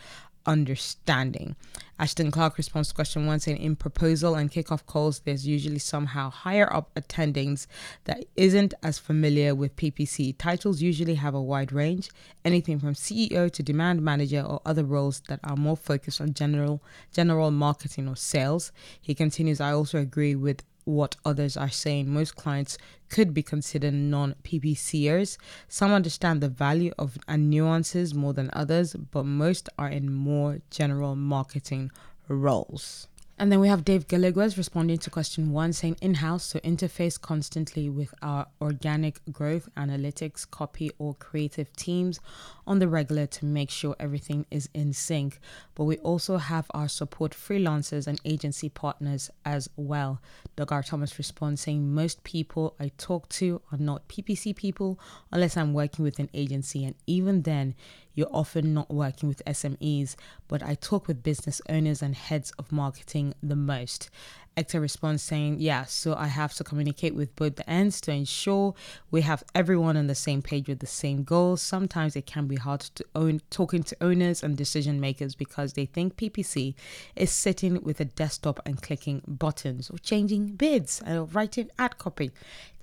understanding. 0.45 1.55
Ashton 1.97 2.29
Clark 2.29 2.57
responds 2.57 2.89
to 2.89 2.95
question 2.95 3.25
one 3.25 3.39
saying 3.39 3.57
in 3.57 3.75
proposal 3.75 4.35
and 4.35 4.51
kickoff 4.51 4.85
calls, 4.85 5.19
there's 5.19 5.47
usually 5.47 5.79
somehow 5.79 6.29
higher 6.29 6.71
up 6.73 6.93
attendings 6.95 7.67
that 8.03 8.25
isn't 8.35 8.73
as 8.83 8.99
familiar 8.99 9.55
with 9.55 9.75
PPC. 9.77 10.35
Titles 10.37 10.81
usually 10.81 11.15
have 11.15 11.33
a 11.33 11.41
wide 11.41 11.71
range, 11.71 12.09
anything 12.43 12.79
from 12.79 12.95
CEO 12.95 13.49
to 13.49 13.63
demand 13.63 14.01
manager 14.01 14.41
or 14.41 14.61
other 14.65 14.83
roles 14.83 15.21
that 15.29 15.39
are 15.43 15.55
more 15.55 15.77
focused 15.77 16.19
on 16.19 16.33
general 16.33 16.83
general 17.13 17.49
marketing 17.49 18.09
or 18.09 18.15
sales. 18.17 18.73
He 19.01 19.15
continues, 19.15 19.61
I 19.61 19.71
also 19.71 19.99
agree 19.99 20.35
with 20.35 20.63
what 20.85 21.15
others 21.25 21.57
are 21.57 21.69
saying. 21.69 22.09
Most 22.09 22.35
clients 22.35 22.77
could 23.09 23.33
be 23.33 23.43
considered 23.43 23.93
non 23.93 24.35
PPCers. 24.43 25.37
Some 25.67 25.91
understand 25.91 26.41
the 26.41 26.49
value 26.49 26.93
of 26.97 27.17
and 27.27 27.49
nuances 27.49 28.13
more 28.13 28.33
than 28.33 28.49
others, 28.53 28.95
but 28.95 29.25
most 29.25 29.69
are 29.77 29.89
in 29.89 30.11
more 30.11 30.59
general 30.69 31.15
marketing 31.15 31.91
roles. 32.27 33.07
And 33.37 33.51
then 33.51 33.59
we 33.59 33.67
have 33.67 33.83
Dave 33.83 34.07
Gallagher 34.07 34.47
responding 34.55 34.97
to 34.99 35.09
question 35.09 35.51
one, 35.51 35.73
saying 35.73 35.97
in 36.01 36.15
house, 36.15 36.45
so 36.45 36.59
interface 36.59 37.19
constantly 37.19 37.89
with 37.89 38.13
our 38.21 38.47
organic 38.61 39.19
growth, 39.29 39.67
analytics, 39.75 40.49
copy, 40.49 40.89
or 40.99 41.15
creative 41.15 41.73
teams 41.75 42.21
on 42.65 42.79
the 42.79 42.87
regular 42.87 43.25
to 43.27 43.45
make 43.45 43.69
sure 43.69 43.93
everything 43.99 44.45
is 44.49 44.69
in 44.73 44.93
sync. 44.93 45.39
But 45.75 45.83
we 45.83 45.97
also 45.97 46.37
have 46.37 46.67
our 46.73 46.87
support 46.87 47.33
freelancers 47.33 48.07
and 48.07 48.21
agency 48.23 48.69
partners 48.69 49.29
as 49.43 49.69
well. 49.75 50.21
Doug 50.55 50.71
R. 50.71 50.81
Thomas 50.81 51.17
responds 51.17 51.59
saying, 51.59 51.93
Most 51.93 52.23
people 52.23 52.73
I 52.79 52.93
talk 52.97 53.27
to 53.29 53.61
are 53.69 53.77
not 53.77 54.07
PPC 54.07 54.55
people 54.55 54.97
unless 55.33 55.57
I'm 55.57 55.73
working 55.73 56.03
with 56.05 56.19
an 56.19 56.29
agency, 56.33 56.85
and 56.85 56.95
even 57.05 57.41
then, 57.41 57.75
you're 58.15 58.27
often 58.31 58.73
not 58.73 58.89
working 58.89 59.29
with 59.29 59.45
SMEs, 59.45 60.15
but 60.47 60.63
I 60.63 60.75
talk 60.75 61.07
with 61.07 61.23
business 61.23 61.61
owners 61.69 62.01
and 62.01 62.15
heads 62.15 62.51
of 62.57 62.71
marketing 62.71 63.33
the 63.43 63.55
most. 63.55 64.09
Hector 64.57 64.79
responds 64.79 65.21
saying, 65.21 65.59
Yeah, 65.59 65.83
so 65.83 66.15
I 66.15 66.27
have 66.27 66.53
to 66.55 66.63
communicate 66.63 67.13
with 67.13 67.35
both 67.35 67.57
the 67.57 67.69
ends 67.69 67.99
to 68.01 68.13
ensure 68.13 68.73
we 69.11 69.21
have 69.21 69.43
everyone 69.53 69.97
on 69.97 70.07
the 70.07 70.15
same 70.15 70.41
page 70.41 70.69
with 70.69 70.79
the 70.79 70.87
same 70.87 71.23
goals. 71.23 71.61
Sometimes 71.61 72.15
it 72.15 72.25
can 72.25 72.47
be 72.47 72.55
hard 72.55 72.79
to 72.79 73.05
own 73.15 73.41
talking 73.49 73.83
to 73.83 73.97
owners 73.99 74.43
and 74.43 74.55
decision 74.55 75.01
makers 75.01 75.35
because 75.35 75.73
they 75.73 75.85
think 75.85 76.15
PPC 76.15 76.73
is 77.17 77.31
sitting 77.31 77.83
with 77.83 77.99
a 77.99 78.05
desktop 78.05 78.61
and 78.65 78.81
clicking 78.81 79.21
buttons 79.27 79.89
or 79.89 79.97
changing 79.97 80.55
bids 80.55 81.01
or 81.05 81.25
writing 81.25 81.69
ad 81.77 81.97
copy. 81.97 82.31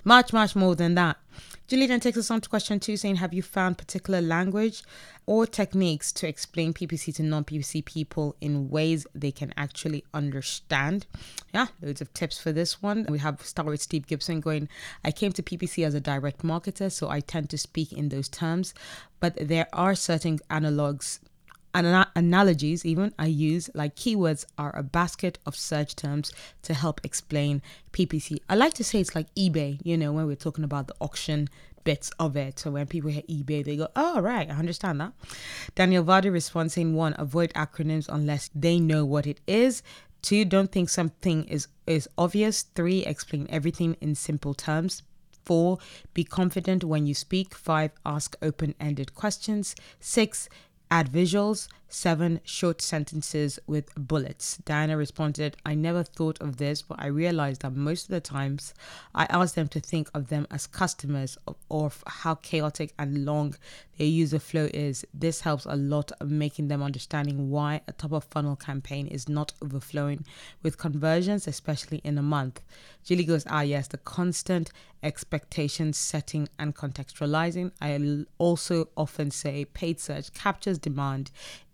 Much, 0.03 0.33
much 0.33 0.55
more 0.55 0.75
than 0.75 0.95
that. 0.95 1.17
Julie 1.65 1.87
then 1.87 2.01
takes 2.01 2.17
us 2.17 2.29
on 2.29 2.41
to 2.41 2.49
question 2.49 2.79
two, 2.79 2.97
saying, 2.97 3.15
Have 3.15 3.33
you 3.33 3.41
found 3.41 3.77
particular 3.77 4.21
language 4.21 4.83
or 5.25 5.47
techniques 5.47 6.11
to 6.11 6.27
explain 6.27 6.73
PPC 6.73 7.15
to 7.15 7.23
non 7.23 7.45
PPC 7.45 7.83
people 7.85 8.35
in 8.41 8.69
ways 8.69 9.07
they 9.15 9.31
can 9.31 9.53
actually 9.55 10.03
understand? 10.13 11.05
Yeah, 11.53 11.67
loads 11.81 12.01
of 12.01 12.13
tips 12.13 12.39
for 12.39 12.51
this 12.51 12.81
one. 12.81 13.05
We 13.09 13.19
have 13.19 13.41
start 13.45 13.67
with 13.67 13.81
Steve 13.81 14.07
Gibson 14.07 14.41
going, 14.41 14.67
I 15.05 15.11
came 15.11 15.31
to 15.31 15.41
PPC 15.41 15.85
as 15.85 15.93
a 15.93 16.01
direct 16.01 16.43
marketer, 16.43 16.91
so 16.91 17.09
I 17.09 17.21
tend 17.21 17.49
to 17.51 17.57
speak 17.57 17.93
in 17.93 18.09
those 18.09 18.27
terms, 18.27 18.73
but 19.21 19.37
there 19.39 19.67
are 19.71 19.95
certain 19.95 20.39
analogs 20.49 21.19
an- 21.73 22.07
analogies 22.15 22.85
even 22.85 23.13
I 23.17 23.27
use 23.27 23.69
like 23.73 23.95
keywords 23.95 24.45
are 24.57 24.75
a 24.75 24.83
basket 24.83 25.39
of 25.45 25.55
search 25.55 25.95
terms 25.95 26.31
to 26.63 26.73
help 26.73 27.01
explain 27.03 27.61
PPC. 27.91 28.37
I 28.49 28.55
like 28.55 28.73
to 28.75 28.83
say 28.83 28.99
it's 28.99 29.15
like 29.15 29.33
eBay, 29.35 29.79
you 29.83 29.97
know, 29.97 30.11
when 30.11 30.27
we're 30.27 30.35
talking 30.35 30.63
about 30.63 30.87
the 30.87 30.95
auction 31.01 31.49
bits 31.83 32.11
of 32.19 32.35
it. 32.35 32.59
So 32.59 32.71
when 32.71 32.87
people 32.87 33.09
hear 33.09 33.23
eBay, 33.23 33.63
they 33.63 33.75
go, 33.75 33.89
oh, 33.95 34.21
right, 34.21 34.49
I 34.49 34.53
understand 34.53 35.01
that. 35.01 35.13
Daniel 35.75 36.03
Vardy 36.03 36.31
responds 36.31 36.73
saying 36.73 36.95
one, 36.95 37.15
avoid 37.17 37.53
acronyms 37.53 38.07
unless 38.09 38.49
they 38.55 38.79
know 38.79 39.05
what 39.05 39.27
it 39.27 39.39
is. 39.47 39.83
Two, 40.21 40.45
don't 40.45 40.71
think 40.71 40.89
something 40.89 41.43
is, 41.45 41.67
is 41.85 42.07
obvious. 42.17 42.63
Three, 42.75 43.05
explain 43.05 43.47
everything 43.49 43.97
in 43.99 44.15
simple 44.15 44.53
terms. 44.53 45.03
Four, 45.43 45.79
be 46.13 46.23
confident 46.23 46.85
when 46.85 47.05
you 47.05 47.13
speak. 47.13 47.53
Five, 47.53 47.91
ask 48.05 48.37
open 48.41 48.75
ended 48.79 49.13
questions. 49.13 49.75
Six, 49.99 50.47
add 50.89 51.11
visuals, 51.11 51.67
seven 51.93 52.39
short 52.43 52.81
sentences 52.81 53.59
with 53.67 53.93
bullets. 53.95 54.57
Diana 54.65 54.97
responded, 54.97 55.55
I 55.65 55.75
never 55.75 56.03
thought 56.03 56.41
of 56.41 56.57
this, 56.57 56.81
but 56.81 56.99
I 56.99 57.07
realized 57.07 57.61
that 57.61 57.75
most 57.75 58.05
of 58.05 58.09
the 58.09 58.19
times 58.19 58.73
I 59.13 59.25
ask 59.29 59.53
them 59.53 59.67
to 59.69 59.79
think 59.79 60.09
of 60.13 60.29
them 60.29 60.47
as 60.49 60.65
customers 60.65 61.37
or, 61.69 61.91
how 62.07 62.35
chaotic 62.35 62.93
and 62.97 63.25
long 63.25 63.55
their 63.97 64.07
user 64.07 64.39
flow 64.39 64.69
is. 64.73 65.05
This 65.13 65.41
helps 65.41 65.65
a 65.65 65.75
lot 65.75 66.11
of 66.19 66.31
making 66.31 66.67
them 66.67 66.81
understanding 66.81 67.51
why 67.51 67.81
a 67.87 67.91
top 67.91 68.11
of 68.11 68.23
funnel 68.25 68.55
campaign 68.55 69.05
is 69.07 69.29
not 69.29 69.53
overflowing 69.61 70.25
with 70.63 70.77
conversions, 70.77 71.47
especially 71.47 72.01
in 72.03 72.17
a 72.17 72.23
month. 72.23 72.61
Julie 73.03 73.25
goes, 73.25 73.45
Ah, 73.49 73.61
yes, 73.61 73.87
the 73.87 73.97
constant 73.97 74.71
expectation 75.03 75.93
setting 75.93 76.47
and 76.57 76.75
contextualizing. 76.75 77.71
I 77.81 78.25
also 78.37 78.87
often 78.95 79.29
say 79.29 79.65
paid 79.65 79.99
search 79.99 80.33
captures 80.33 80.79
demand, 80.79 81.29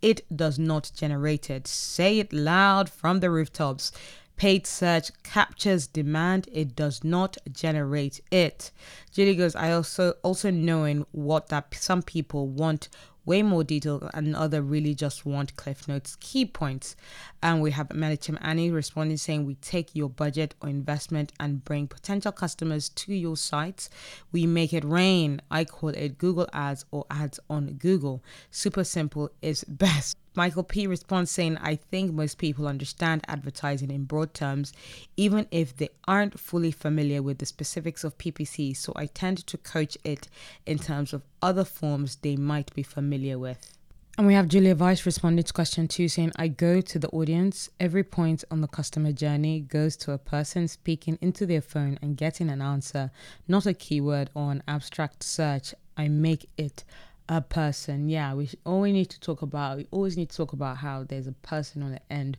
it 0.10 0.22
does 0.36 0.58
not 0.58 0.92
generate 0.96 1.52
it. 1.52 1.68
Say 1.68 2.18
it 2.18 2.34
loud 2.34 2.90
from 2.90 3.20
the 3.20 3.30
rooftops. 3.30 3.92
Paid 4.38 4.66
search 4.66 5.12
captures 5.22 5.86
demand, 5.86 6.50
it 6.52 6.76
does 6.76 7.04
not 7.04 7.38
generate 7.52 8.20
it. 8.32 8.72
Julie 9.12 9.36
goes, 9.36 9.56
I 9.56 9.72
also 9.72 10.14
also 10.24 10.50
knowing 10.50 11.06
what 11.12 11.50
that 11.50 11.76
some 11.76 12.02
people 12.02 12.48
want 12.48 12.90
way 13.26 13.44
more 13.44 13.64
detail 13.64 14.10
and 14.14 14.36
other 14.36 14.62
really 14.62 14.94
just 14.94 15.26
want 15.26 15.56
cliff 15.56 15.88
notes 15.88 16.18
key 16.20 16.46
points. 16.46 16.96
And 17.42 17.62
we 17.62 17.72
have 17.72 17.90
Menachem 17.90 18.38
Ani 18.42 18.72
responding 18.72 19.18
saying 19.18 19.46
we 19.46 19.56
take 19.56 19.96
your 19.96 20.10
budget 20.10 20.56
or 20.62 20.70
investment 20.70 21.32
and 21.40 21.64
bring 21.64 21.88
potential 21.88 22.32
customers 22.32 22.90
to 22.90 23.14
your 23.14 23.38
site. 23.38 23.90
we 24.32 24.46
make 24.46 24.74
it 24.74 24.84
rain. 24.84 25.42
I 25.50 25.66
call 25.66 25.90
it 25.90 26.18
google 26.18 26.48
ads 26.54 26.86
or 26.92 27.06
ads 27.10 27.40
on 27.50 27.74
google. 27.74 28.24
Super 28.52 28.84
simple 28.84 29.32
is 29.42 29.64
best 29.68 30.18
Michael 30.36 30.64
P 30.64 30.88
responds 30.88 31.32
saying, 31.32 31.58
I 31.58 31.76
think 31.76 32.14
most 32.14 32.38
people 32.38 32.68
understand 32.68 33.26
advertising 33.28 33.92
in 33.92 34.06
broad 34.06 34.34
terms, 34.34 34.74
even 35.18 35.48
if 35.52 35.76
they 35.76 35.90
aren't 36.08 36.40
fully 36.40 36.72
familiar 36.72 37.22
with 37.22 37.40
the 37.40 37.46
specifics 37.46 38.04
of 38.04 38.18
PPC, 38.18 38.76
so 38.76 38.94
I 38.96 39.08
tend 39.08 39.46
to 39.48 39.58
coach 39.58 39.98
it 40.04 40.28
in 40.66 40.80
terms 40.80 41.14
of 41.14 41.24
other 41.42 41.66
forms 41.66 42.18
they 42.18 42.36
might 42.36 42.74
be 42.74 42.84
familiar 42.84 43.38
with. 43.38 43.76
And 44.20 44.28
we 44.28 44.34
have 44.34 44.50
Julia 44.50 44.76
Weiss 44.76 45.06
responding 45.06 45.46
to 45.46 45.54
question 45.54 45.88
two, 45.88 46.10
saying, 46.10 46.34
I 46.36 46.50
go 46.50 46.82
to 46.82 47.00
the 47.00 47.08
audience. 47.12 47.70
Every 47.80 48.04
point 48.04 48.44
on 48.52 48.60
the 48.60 48.68
customer 48.68 49.14
journey 49.14 49.62
goes 49.62 49.96
to 49.96 50.12
a 50.12 50.18
person 50.18 50.68
speaking 50.68 51.18
into 51.22 51.46
their 51.46 51.62
phone 51.62 51.98
and 52.02 52.18
getting 52.18 52.50
an 52.50 52.62
answer, 52.62 53.12
not 53.48 53.66
a 53.66 53.74
keyword 53.74 54.30
or 54.34 54.52
an 54.52 54.62
abstract 54.68 55.24
search. 55.24 55.74
I 55.96 56.10
make 56.10 56.50
it 56.58 56.84
a 57.30 57.42
person. 57.42 58.10
Yeah, 58.10 58.34
we 58.34 58.50
always 58.66 58.94
need 58.94 59.10
to 59.12 59.20
talk 59.20 59.42
about. 59.42 59.78
We 59.78 59.88
always 59.92 60.18
need 60.18 60.30
to 60.32 60.36
talk 60.38 60.52
about 60.52 60.78
how 60.78 61.04
there's 61.04 61.28
a 61.28 61.32
person 61.32 61.84
on 61.84 61.92
the 61.92 62.02
end 62.12 62.38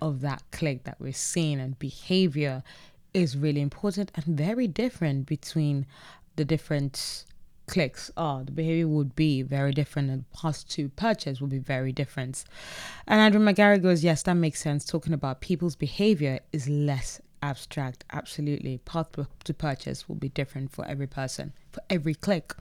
of 0.00 0.20
that 0.20 0.42
click 0.52 0.84
that 0.84 1.00
we're 1.00 1.12
seeing, 1.12 1.60
and 1.60 1.78
behavior 1.78 2.62
is 3.12 3.36
really 3.36 3.60
important 3.60 4.12
and 4.14 4.24
very 4.24 4.68
different 4.68 5.26
between 5.26 5.84
the 6.36 6.44
different 6.44 7.24
clicks 7.66 8.10
are. 8.16 8.44
The 8.44 8.52
behavior 8.52 8.86
would 8.86 9.16
be 9.16 9.42
very 9.42 9.72
different, 9.72 10.08
and 10.08 10.30
path 10.30 10.66
to 10.68 10.88
purchase 10.90 11.40
would 11.40 11.50
be 11.50 11.58
very 11.58 11.90
different. 11.90 12.44
And 13.08 13.20
Andrew 13.20 13.40
McGarry 13.40 13.82
goes, 13.82 14.04
yes, 14.04 14.22
that 14.22 14.34
makes 14.34 14.60
sense. 14.60 14.84
Talking 14.84 15.12
about 15.12 15.40
people's 15.40 15.74
behavior 15.74 16.38
is 16.52 16.68
less 16.68 17.20
abstract. 17.42 18.04
Absolutely, 18.12 18.78
path 18.78 19.08
to 19.44 19.54
purchase 19.54 20.08
will 20.08 20.16
be 20.16 20.28
different 20.28 20.70
for 20.70 20.86
every 20.86 21.08
person 21.08 21.52
every 21.90 22.14
click. 22.14 22.54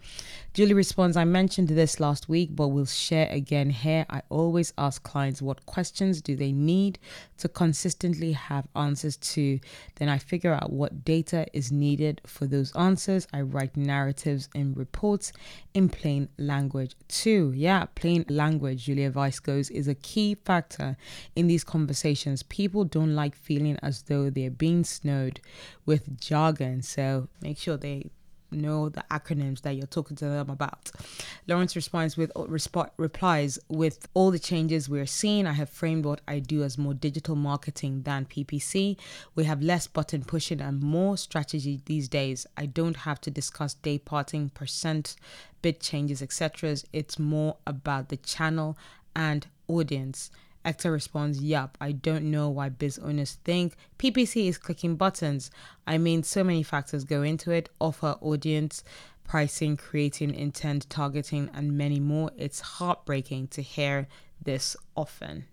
Julie 0.53 0.73
responds, 0.73 1.15
I 1.15 1.23
mentioned 1.23 1.67
this 1.67 1.99
last 1.99 2.27
week, 2.27 2.55
but 2.55 2.69
we'll 2.69 2.87
share 2.87 3.29
again 3.29 3.69
here. 3.69 4.07
I 4.09 4.23
always 4.29 4.73
ask 4.75 5.03
clients 5.03 5.39
what 5.39 5.67
questions 5.67 6.19
do 6.19 6.35
they 6.35 6.51
need 6.51 6.97
to 7.37 7.47
consistently 7.47 8.31
have 8.31 8.67
answers 8.75 9.17
to. 9.17 9.59
Then 9.97 10.09
I 10.09 10.17
figure 10.17 10.53
out 10.53 10.71
what 10.71 11.05
data 11.05 11.45
is 11.53 11.71
needed 11.71 12.21
for 12.25 12.47
those 12.47 12.75
answers. 12.75 13.27
I 13.31 13.41
write 13.41 13.77
narratives 13.77 14.49
and 14.55 14.75
reports 14.75 15.31
in 15.75 15.89
plain 15.89 16.27
language 16.39 16.95
too. 17.07 17.53
Yeah, 17.55 17.85
plain 17.93 18.25
language, 18.27 18.85
Julia 18.85 19.11
Vice 19.11 19.39
goes, 19.39 19.69
is 19.69 19.87
a 19.87 19.93
key 19.93 20.33
factor 20.43 20.97
in 21.35 21.45
these 21.45 21.63
conversations. 21.63 22.41
People 22.41 22.83
don't 22.83 23.13
like 23.13 23.35
feeling 23.35 23.77
as 23.83 24.01
though 24.03 24.31
they're 24.31 24.49
being 24.49 24.83
snowed 24.83 25.39
with 25.85 26.19
jargon. 26.19 26.81
So 26.81 27.27
make 27.41 27.59
sure 27.59 27.77
they 27.77 28.09
know 28.51 28.89
the 28.89 29.03
acronyms 29.11 29.61
that 29.61 29.75
you're 29.75 29.87
talking 29.87 30.15
to 30.17 30.25
them 30.25 30.49
about. 30.49 30.91
Lawrence 31.47 31.75
responds 31.75 32.17
with 32.17 32.31
oh, 32.35 32.45
resp- 32.45 32.89
replies 32.97 33.59
with 33.69 34.07
all 34.13 34.31
the 34.31 34.39
changes 34.39 34.89
we're 34.89 35.05
seeing. 35.05 35.45
I 35.47 35.53
have 35.53 35.69
framed 35.69 36.05
what 36.05 36.21
I 36.27 36.39
do 36.39 36.63
as 36.63 36.77
more 36.77 36.93
digital 36.93 37.35
marketing 37.35 38.03
than 38.03 38.25
PPC. 38.25 38.97
We 39.35 39.43
have 39.45 39.61
less 39.61 39.87
button 39.87 40.23
pushing 40.23 40.61
and 40.61 40.81
more 40.81 41.17
strategy 41.17 41.81
these 41.85 42.07
days. 42.07 42.45
I 42.55 42.65
don't 42.65 42.97
have 42.97 43.21
to 43.21 43.31
discuss 43.31 43.73
day 43.75 43.97
parting, 43.97 44.49
percent, 44.49 45.15
bid 45.61 45.79
changes, 45.79 46.21
etc. 46.21 46.77
It's 46.93 47.19
more 47.19 47.57
about 47.65 48.09
the 48.09 48.17
channel 48.17 48.77
and 49.15 49.47
audience. 49.67 50.31
Hector 50.67 50.91
responds, 50.91 51.41
Yup, 51.41 51.77
I 51.79 51.93
don't 51.93 52.29
know 52.29 52.49
why 52.49 52.67
biz 52.67 52.99
owners 52.99 53.37
think 53.45 53.77
PPC 53.97 54.49
is 54.49 54.57
clicking 54.57 54.97
buttons. 54.97 55.49
I 55.87 55.97
mean, 55.97 56.23
so 56.23 56.43
many 56.43 56.61
factors 56.61 57.05
go 57.05 57.21
into 57.21 57.51
it 57.51 57.69
offer, 57.79 58.17
audience, 58.19 58.83
pricing, 59.23 59.77
creating 59.77 60.35
intent, 60.35 60.89
targeting, 60.89 61.49
and 61.53 61.77
many 61.77 62.01
more. 62.01 62.31
It's 62.35 62.59
heartbreaking 62.59 63.47
to 63.49 63.61
hear 63.61 64.09
this 64.43 64.75
often. 64.93 65.45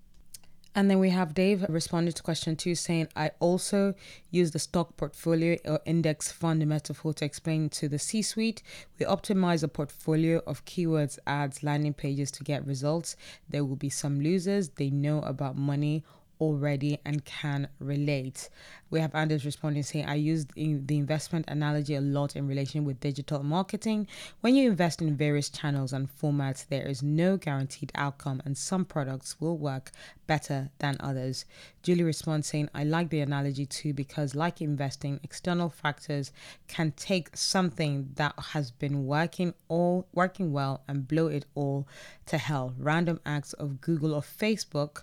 And 0.77 0.91
then 0.91 0.99
we 0.99 1.11
have 1.11 1.35
Dave 1.35 1.65
responded 1.69 2.17
to 2.17 2.23
question 2.23 2.57
two 2.57 2.75
saying, 2.75 3.09
I 3.15 3.31
also 3.39 3.95
use 4.31 4.51
the 4.51 4.59
stock 4.59 4.97
portfolio 4.97 5.57
or 5.65 5.79
index 5.87 6.33
fund 6.33 6.67
metaphor 6.67 7.15
to 7.15 7.25
explain 7.25 7.69
to 7.71 7.89
the 7.89 7.99
C 7.99 8.23
suite. 8.23 8.61
We 8.99 9.07
optimize 9.07 9.63
a 9.63 9.69
portfolio 9.69 10.43
of 10.47 10.65
keywords, 10.65 11.19
ads, 11.29 11.63
landing 11.63 11.95
pages 11.95 12.33
to 12.33 12.45
get 12.45 12.67
results. 12.67 13.15
There 13.49 13.65
will 13.65 13.77
be 13.77 13.89
some 13.89 14.21
losers. 14.21 14.71
They 14.71 14.91
know 14.91 15.21
about 15.21 15.57
money 15.57 16.03
already 16.45 16.99
and 17.05 17.25
can 17.25 17.69
relate. 17.79 18.49
We 18.91 19.01
have 19.01 19.15
Anders 19.15 19.45
responding 19.45 19.83
saying, 19.83 20.07
I 20.07 20.15
use 20.15 20.47
the 20.55 20.97
investment 20.97 21.47
analogy 21.49 21.97
a 21.97 22.01
lot 22.01 22.37
in 22.37 22.47
relation 22.47 22.85
with 22.85 23.01
digital 23.01 23.43
marketing. 23.43 24.07
When 24.41 24.55
you 24.55 24.71
invest 24.71 25.03
in 25.03 25.17
various 25.17 25.49
channels 25.49 25.93
and 25.93 26.09
formats, 26.09 26.67
there 26.69 26.87
is 26.87 27.03
no 27.03 27.37
guaranteed 27.37 27.91
outcome, 27.97 28.41
and 28.45 28.57
some 28.57 28.85
products 28.85 29.41
will 29.41 29.59
work 29.59 29.91
better 30.27 30.71
than 30.79 30.97
others. 31.01 31.45
Julie 31.83 32.05
responds 32.05 32.47
saying, 32.47 32.71
I 32.73 32.85
like 32.85 33.11
the 33.11 33.21
analogy 33.21 33.67
too 33.67 33.93
because, 33.93 34.35
like 34.35 34.61
investing, 34.61 35.19
external 35.25 35.71
factors 35.71 36.31
can 36.69 36.93
take 36.93 37.37
something 37.37 38.11
that 38.15 38.35
has 38.53 38.71
been 38.71 39.07
working 39.07 39.55
all 39.69 40.07
working 40.13 40.53
well 40.53 40.83
and 40.87 41.09
blow 41.09 41.27
it 41.27 41.47
all 41.55 41.87
to 42.27 42.39
hell. 42.39 42.75
Random 42.79 43.21
acts 43.27 43.53
of 43.55 43.81
Google 43.81 44.15
or 44.15 44.23
Facebook 44.23 45.03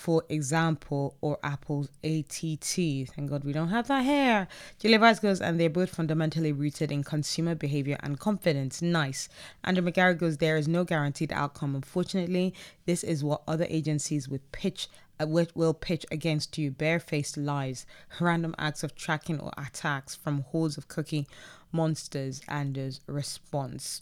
for 0.00 0.24
example, 0.30 1.14
or 1.20 1.38
Apple's 1.42 1.90
ATT. 2.02 3.10
Thank 3.14 3.28
God 3.28 3.44
we 3.44 3.52
don't 3.52 3.68
have 3.68 3.86
that 3.88 4.02
here. 4.02 4.48
Julia 4.78 4.98
Vice 4.98 5.18
goes, 5.18 5.42
and 5.42 5.60
they're 5.60 5.68
both 5.68 5.90
fundamentally 5.90 6.52
rooted 6.52 6.90
in 6.90 7.04
consumer 7.04 7.54
behavior 7.54 7.98
and 8.02 8.18
confidence. 8.18 8.80
Nice. 8.80 9.28
Andrew 9.62 9.84
McGarry 9.84 10.16
goes, 10.16 10.38
there 10.38 10.56
is 10.56 10.66
no 10.66 10.84
guaranteed 10.84 11.32
outcome. 11.34 11.74
Unfortunately, 11.74 12.54
this 12.86 13.04
is 13.04 13.22
what 13.22 13.42
other 13.46 13.66
agencies 13.68 14.26
would 14.26 14.50
pitch 14.52 14.88
uh, 15.20 15.26
will 15.26 15.74
pitch 15.74 16.06
against 16.10 16.56
you 16.56 16.70
barefaced 16.70 17.36
lies, 17.36 17.84
random 18.20 18.54
acts 18.56 18.82
of 18.82 18.94
tracking 18.94 19.38
or 19.38 19.52
attacks 19.58 20.14
from 20.14 20.46
hordes 20.48 20.78
of 20.78 20.88
cookie 20.88 21.28
monsters, 21.72 22.40
and 22.48 22.76
his 22.76 23.02
response. 23.06 24.00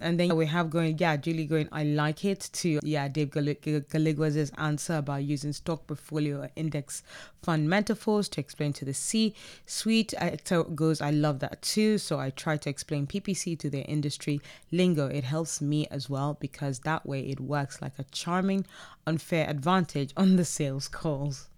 And 0.00 0.18
then 0.18 0.34
we 0.36 0.46
have 0.46 0.70
going, 0.70 0.98
yeah, 0.98 1.16
Julie 1.16 1.46
going, 1.46 1.68
I 1.72 1.84
like 1.84 2.24
it 2.24 2.50
to, 2.54 2.80
yeah, 2.82 3.08
Dave 3.08 3.30
Gallagher's 3.30 4.50
answer 4.58 4.96
about 4.96 5.22
using 5.22 5.52
stock 5.52 5.86
portfolio 5.86 6.48
index 6.56 7.02
fund 7.42 7.68
metaphors 7.68 8.28
to 8.30 8.40
explain 8.40 8.72
to 8.74 8.84
the 8.84 8.94
C 8.94 9.34
suite. 9.66 10.12
Uh, 10.14 10.30
Hector 10.30 10.64
goes, 10.64 11.00
I 11.00 11.10
love 11.10 11.38
that 11.40 11.62
too. 11.62 11.98
So 11.98 12.18
I 12.18 12.30
try 12.30 12.56
to 12.56 12.68
explain 12.70 13.06
PPC 13.06 13.58
to 13.60 13.70
their 13.70 13.84
industry 13.86 14.40
lingo. 14.72 15.06
It 15.06 15.24
helps 15.24 15.60
me 15.60 15.86
as 15.90 16.10
well 16.10 16.36
because 16.40 16.80
that 16.80 17.06
way 17.06 17.20
it 17.20 17.40
works 17.40 17.80
like 17.80 17.98
a 17.98 18.04
charming, 18.04 18.66
unfair 19.06 19.48
advantage 19.48 20.12
on 20.16 20.36
the 20.36 20.44
sales 20.44 20.88
calls. 20.88 21.48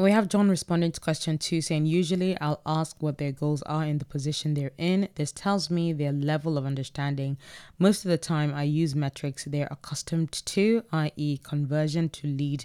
We 0.00 0.12
have 0.12 0.30
John 0.30 0.48
responding 0.48 0.92
to 0.92 1.00
question 1.00 1.36
two 1.36 1.60
saying, 1.60 1.84
Usually 1.84 2.40
I'll 2.40 2.62
ask 2.64 2.96
what 3.00 3.18
their 3.18 3.32
goals 3.32 3.60
are 3.62 3.84
in 3.84 3.98
the 3.98 4.06
position 4.06 4.54
they're 4.54 4.72
in. 4.78 5.10
This 5.16 5.30
tells 5.30 5.68
me 5.68 5.92
their 5.92 6.10
level 6.10 6.56
of 6.56 6.64
understanding. 6.64 7.36
Most 7.78 8.06
of 8.06 8.10
the 8.10 8.16
time, 8.16 8.54
I 8.54 8.62
use 8.62 8.94
metrics 8.94 9.44
they're 9.44 9.68
accustomed 9.70 10.32
to, 10.32 10.84
i.e., 10.90 11.36
conversion 11.42 12.08
to 12.08 12.26
lead 12.26 12.64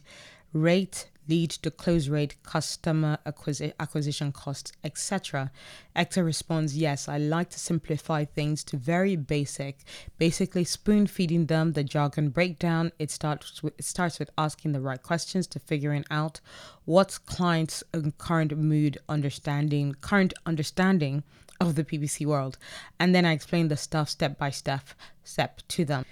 rate, 0.54 1.10
lead 1.28 1.50
to 1.52 1.72
close 1.72 2.10
rate, 2.10 2.36
customer 2.44 3.18
acquisi- 3.26 3.74
acquisition 3.80 4.32
costs, 4.32 4.72
etc. 4.84 5.52
Hector 5.96 6.24
responds, 6.24 6.78
Yes, 6.78 7.08
I 7.08 7.18
like 7.18 7.50
to 7.52 7.60
simplify 7.60 8.26
things 8.26 8.64
to 8.66 8.78
very 8.78 9.16
basic, 9.16 9.80
basically 10.18 10.64
spoon 10.64 11.08
feeding 11.08 11.46
them 11.48 11.74
the 11.74 11.84
jargon 11.84 12.30
breakdown. 12.30 12.92
It 13.00 13.12
starts 13.12 13.64
with, 13.64 13.74
it 13.78 13.86
starts 13.86 14.20
with 14.20 14.30
asking 14.38 14.74
the 14.74 14.82
right 14.82 15.02
questions 15.02 15.48
to 15.48 15.60
figuring 15.60 16.06
out 16.12 16.42
what's 16.86 17.18
client's 17.18 17.84
current 18.18 18.58
mood 18.58 18.98
understanding, 19.10 19.96
current 20.02 20.34
understanding 20.46 21.24
of 21.60 21.76
the 21.76 21.84
PPC 21.84 22.26
world. 22.26 22.58
And 23.00 23.16
then 23.16 23.26
I 23.26 23.32
explain 23.32 23.68
the 23.68 23.78
stuff 23.78 24.10
step 24.10 24.38
by 24.38 24.50
step, 24.50 24.90
step 25.24 25.62
to 25.70 25.86
them. 25.86 26.06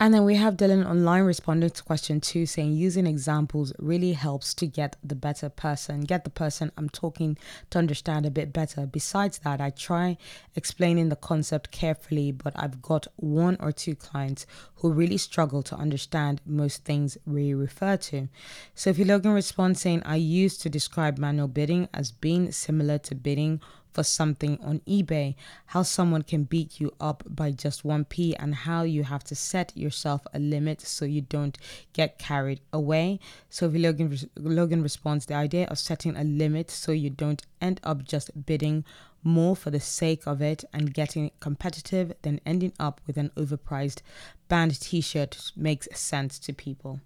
And 0.00 0.14
then 0.14 0.24
we 0.24 0.36
have 0.36 0.56
Dylan 0.56 0.88
online 0.88 1.24
responding 1.24 1.70
to 1.70 1.82
question 1.82 2.20
two, 2.20 2.46
saying 2.46 2.74
using 2.74 3.04
examples 3.04 3.72
really 3.80 4.12
helps 4.12 4.54
to 4.54 4.66
get 4.66 4.94
the 5.02 5.16
better 5.16 5.48
person, 5.48 6.02
get 6.02 6.22
the 6.22 6.30
person 6.30 6.70
I'm 6.76 6.88
talking 6.88 7.36
to 7.70 7.78
understand 7.78 8.24
a 8.24 8.30
bit 8.30 8.52
better. 8.52 8.86
Besides 8.86 9.38
that, 9.40 9.60
I 9.60 9.70
try 9.70 10.16
explaining 10.54 11.08
the 11.08 11.16
concept 11.16 11.72
carefully, 11.72 12.30
but 12.30 12.52
I've 12.54 12.80
got 12.80 13.08
one 13.16 13.56
or 13.58 13.72
two 13.72 13.96
clients 13.96 14.46
who 14.76 14.92
really 14.92 15.18
struggle 15.18 15.64
to 15.64 15.74
understand 15.74 16.42
most 16.46 16.84
things 16.84 17.18
we 17.26 17.52
refer 17.52 17.96
to. 17.96 18.28
So 18.76 18.90
if 18.90 19.00
you 19.00 19.04
look 19.04 19.24
in 19.24 19.32
response 19.32 19.80
saying, 19.80 20.04
I 20.04 20.14
used 20.14 20.62
to 20.62 20.70
describe 20.70 21.18
manual 21.18 21.48
bidding 21.48 21.88
as 21.92 22.12
being 22.12 22.52
similar 22.52 22.98
to 22.98 23.16
bidding 23.16 23.60
for 23.98 24.04
something 24.04 24.60
on 24.62 24.78
eBay, 24.86 25.34
how 25.66 25.82
someone 25.82 26.22
can 26.22 26.44
beat 26.44 26.78
you 26.78 26.94
up 27.00 27.24
by 27.26 27.50
just 27.50 27.82
1p, 27.82 28.32
and 28.38 28.54
how 28.54 28.84
you 28.84 29.02
have 29.02 29.24
to 29.24 29.34
set 29.34 29.76
yourself 29.76 30.24
a 30.32 30.38
limit 30.38 30.80
so 30.80 31.04
you 31.04 31.20
don't 31.20 31.58
get 31.94 32.16
carried 32.16 32.60
away. 32.72 33.18
So, 33.50 33.66
Logan, 33.66 34.16
Logan 34.36 34.84
responds, 34.84 35.26
the 35.26 35.34
idea 35.34 35.66
of 35.66 35.80
setting 35.80 36.16
a 36.16 36.22
limit 36.22 36.70
so 36.70 36.92
you 36.92 37.10
don't 37.10 37.42
end 37.60 37.80
up 37.82 38.04
just 38.04 38.46
bidding 38.46 38.84
more 39.24 39.56
for 39.56 39.70
the 39.72 39.80
sake 39.80 40.28
of 40.28 40.40
it 40.40 40.62
and 40.72 40.94
getting 40.94 41.32
competitive 41.40 42.12
than 42.22 42.40
ending 42.46 42.74
up 42.78 43.00
with 43.04 43.16
an 43.16 43.32
overpriced 43.36 44.02
band 44.46 44.80
t 44.80 45.00
shirt 45.00 45.50
makes 45.56 45.88
sense 45.92 46.38
to 46.38 46.52
people. 46.52 47.00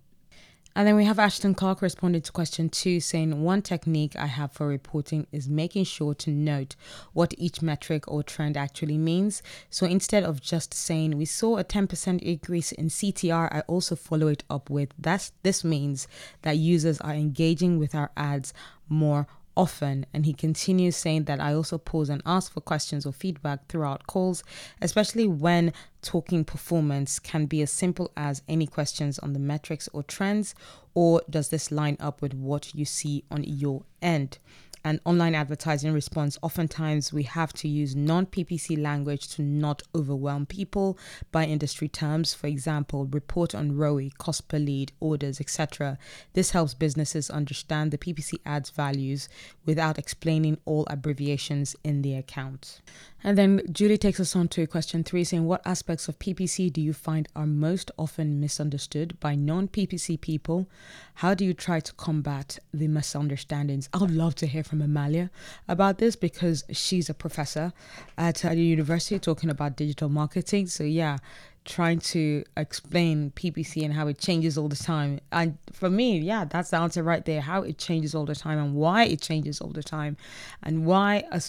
And 0.75 0.89
then 0.89 0.97
we 0.97 1.05
have 1.05 1.19
Ashton 1.19 1.55
Clark 1.55 1.83
responded 1.83 2.25
to 2.25 2.33
question 2.33 2.71
two, 2.71 2.99
saying, 2.99 3.43
One 3.43 3.61
technique 3.61 4.17
I 4.17 4.27
have 4.27 4.53
for 4.53 4.67
reporting 4.67 5.27
is 5.31 5.49
making 5.49 5.85
sure 5.85 6.15
to 6.15 6.31
note 6.31 6.77
what 7.13 7.35
each 7.37 7.61
metric 7.61 8.09
or 8.09 8.23
trend 8.23 8.57
actually 8.57 8.97
means. 8.97 9.43
So 9.69 9.85
instead 9.85 10.25
of 10.25 10.41
just 10.41 10.73
saying, 10.73 11.19
We 11.19 11.27
saw 11.27 11.59
a 11.59 11.65
10% 11.65 12.23
increase 12.23 12.73
in 12.73 12.89
CTR, 12.89 13.55
I 13.55 13.61
also 13.67 13.97
follow 13.97 14.29
it 14.29 14.45
up 14.49 14.71
with, 14.71 14.95
That's, 14.99 15.33
This 15.43 15.63
means 15.63 16.09
that 16.41 16.57
users 16.57 17.01
are 17.03 17.13
engaging 17.15 17.79
with 17.79 17.95
our 17.95 18.11
ads 18.17 18.55
more 18.89 19.27
often. 19.57 20.07
And 20.13 20.27
he 20.27 20.33
continues 20.33 20.97
saying 20.97 21.25
that 21.25 21.41
I 21.41 21.55
also 21.55 21.79
pause 21.79 22.09
and 22.09 22.23
ask 22.25 22.53
for 22.53 22.61
questions 22.61 23.07
or 23.07 23.13
feedback 23.13 23.69
throughout 23.69 24.07
calls, 24.07 24.43
especially 24.81 25.27
when 25.27 25.73
talking 26.03 26.45
performance 26.45 27.19
can 27.19 27.47
be 27.47 27.63
as 27.63 27.71
simple 27.71 28.11
as 28.17 28.43
any 28.49 28.67
questions 28.67 29.19
on 29.19 29.33
the 29.33 29.39
metrics 29.39 29.89
or 29.93 30.03
trends, 30.03 30.55
or 30.95 31.23
does 31.31 31.49
this 31.49 31.71
line 31.71 31.97
up 32.01 32.21
with 32.21 32.35
what 32.35 32.75
you 32.75 32.85
see 32.85 33.25
on 33.31 33.45
your 33.45 33.85
end? 34.01 34.39
And 34.85 35.01
online 35.05 35.35
advertising 35.35 35.93
response, 35.93 36.39
oftentimes 36.43 37.13
we 37.13 37.23
have 37.25 37.53
to 37.55 37.69
use 37.69 37.95
non 37.95 38.27
PPC 38.27 38.81
language 38.81 39.29
to 39.29 39.43
not 39.43 39.83
overwhelm 39.95 40.47
people 40.47 40.99
by 41.31 41.45
industry 41.45 41.89
terms. 41.89 42.35
For 42.35 42.47
example, 42.47 43.07
report 43.07 43.55
on 43.55 43.77
ROI, 43.77 44.11
cost 44.19 44.49
per 44.49 44.59
lead, 44.59 44.93
orders, 45.01 45.41
etc. 45.41 45.99
This 46.33 46.51
helps 46.51 46.75
businesses 46.75 47.31
understand 47.31 47.91
the 47.91 47.99
PPC 47.99 48.39
ads 48.45 48.71
values 48.71 49.29
without 49.65 49.99
explaining 49.99 50.59
all 50.65 50.87
abbreviations 50.91 51.77
in 51.85 52.03
the 52.03 52.15
account. 52.15 52.81
And 53.25 53.39
then 53.39 53.63
Julie 53.71 53.99
takes 53.99 54.19
us 54.19 54.35
on 54.35 54.49
to 54.49 54.67
question 54.67 55.05
three, 55.05 55.25
saying, 55.25 55.45
What 55.45 55.63
aspects 55.65 56.09
of 56.09 56.19
PPC 56.19 56.73
do 56.73 56.81
you 56.81 56.93
find 56.93 57.29
are 57.37 57.47
most 57.47 57.91
often 57.97 58.41
misunderstood 58.41 59.19
by 59.21 59.35
non 59.35 59.69
PPC 59.69 60.21
people? 60.21 60.69
How 61.15 61.35
do 61.35 61.45
you 61.45 61.55
try 61.55 61.81
to 61.81 61.93
combat 61.95 62.59
the 62.75 62.89
misunderstandings? 62.89 63.89
I 63.93 63.99
would 63.99 64.11
love 64.11 64.35
to 64.37 64.47
hear 64.47 64.65
from 64.65 64.83
Amalia 64.83 65.31
about 65.69 65.99
this 65.99 66.17
because 66.17 66.65
she's 66.73 67.09
a 67.09 67.15
professor 67.15 67.73
at 68.19 68.45
a 68.45 68.57
university 68.57 69.19
talking 69.19 69.51
about 69.51 69.77
digital 69.77 70.09
marketing. 70.09 70.67
So, 70.67 70.83
yeah, 70.83 71.19
trying 71.65 72.01
to 72.01 72.45
explain 72.57 73.31
PPC 73.33 73.85
and 73.85 73.95
how 73.95 74.09
it 74.09 74.19
changes 74.19 74.59
all 74.59 74.69
the 74.69 74.77
time. 74.77 75.21
And 75.31 75.59
for 75.73 75.89
me, 75.89 76.19
yeah, 76.19 76.45
that's 76.45 76.71
the 76.71 76.79
answer 76.79 77.03
right 77.03 77.25
there 77.25 77.41
how 77.41 77.63
it 77.63 77.79
changes 77.79 78.15
all 78.15 78.25
the 78.25 78.35
time 78.35 78.59
and 78.59 78.75
why 78.75 79.05
it 79.05 79.21
changes 79.21 79.61
all 79.61 79.71
the 79.71 79.83
time 79.83 80.17
and 80.63 80.85
why 80.87 81.25
a, 81.31 81.41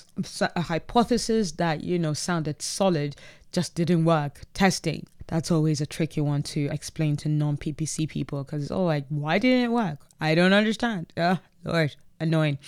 a 0.55 0.61
hypothesis 0.61 1.53
that, 1.53 1.83
you 1.83 1.97
know, 1.97 2.13
sounded 2.13 2.61
solid 2.61 3.15
just 3.51 3.75
didn't 3.75 4.05
work. 4.05 4.41
Testing. 4.53 5.07
That's 5.27 5.51
always 5.51 5.81
a 5.81 5.85
tricky 5.85 6.21
one 6.21 6.43
to 6.43 6.69
explain 6.71 7.15
to 7.17 7.29
non 7.29 7.57
PPC 7.57 8.07
people 8.09 8.43
because 8.43 8.63
it's 8.63 8.71
all 8.71 8.85
like, 8.85 9.05
why 9.09 9.39
didn't 9.39 9.65
it 9.65 9.71
work? 9.71 9.99
I 10.19 10.35
don't 10.35 10.53
understand. 10.53 11.13
Uh, 11.15 11.37
Lord, 11.63 11.95
annoying. 12.19 12.59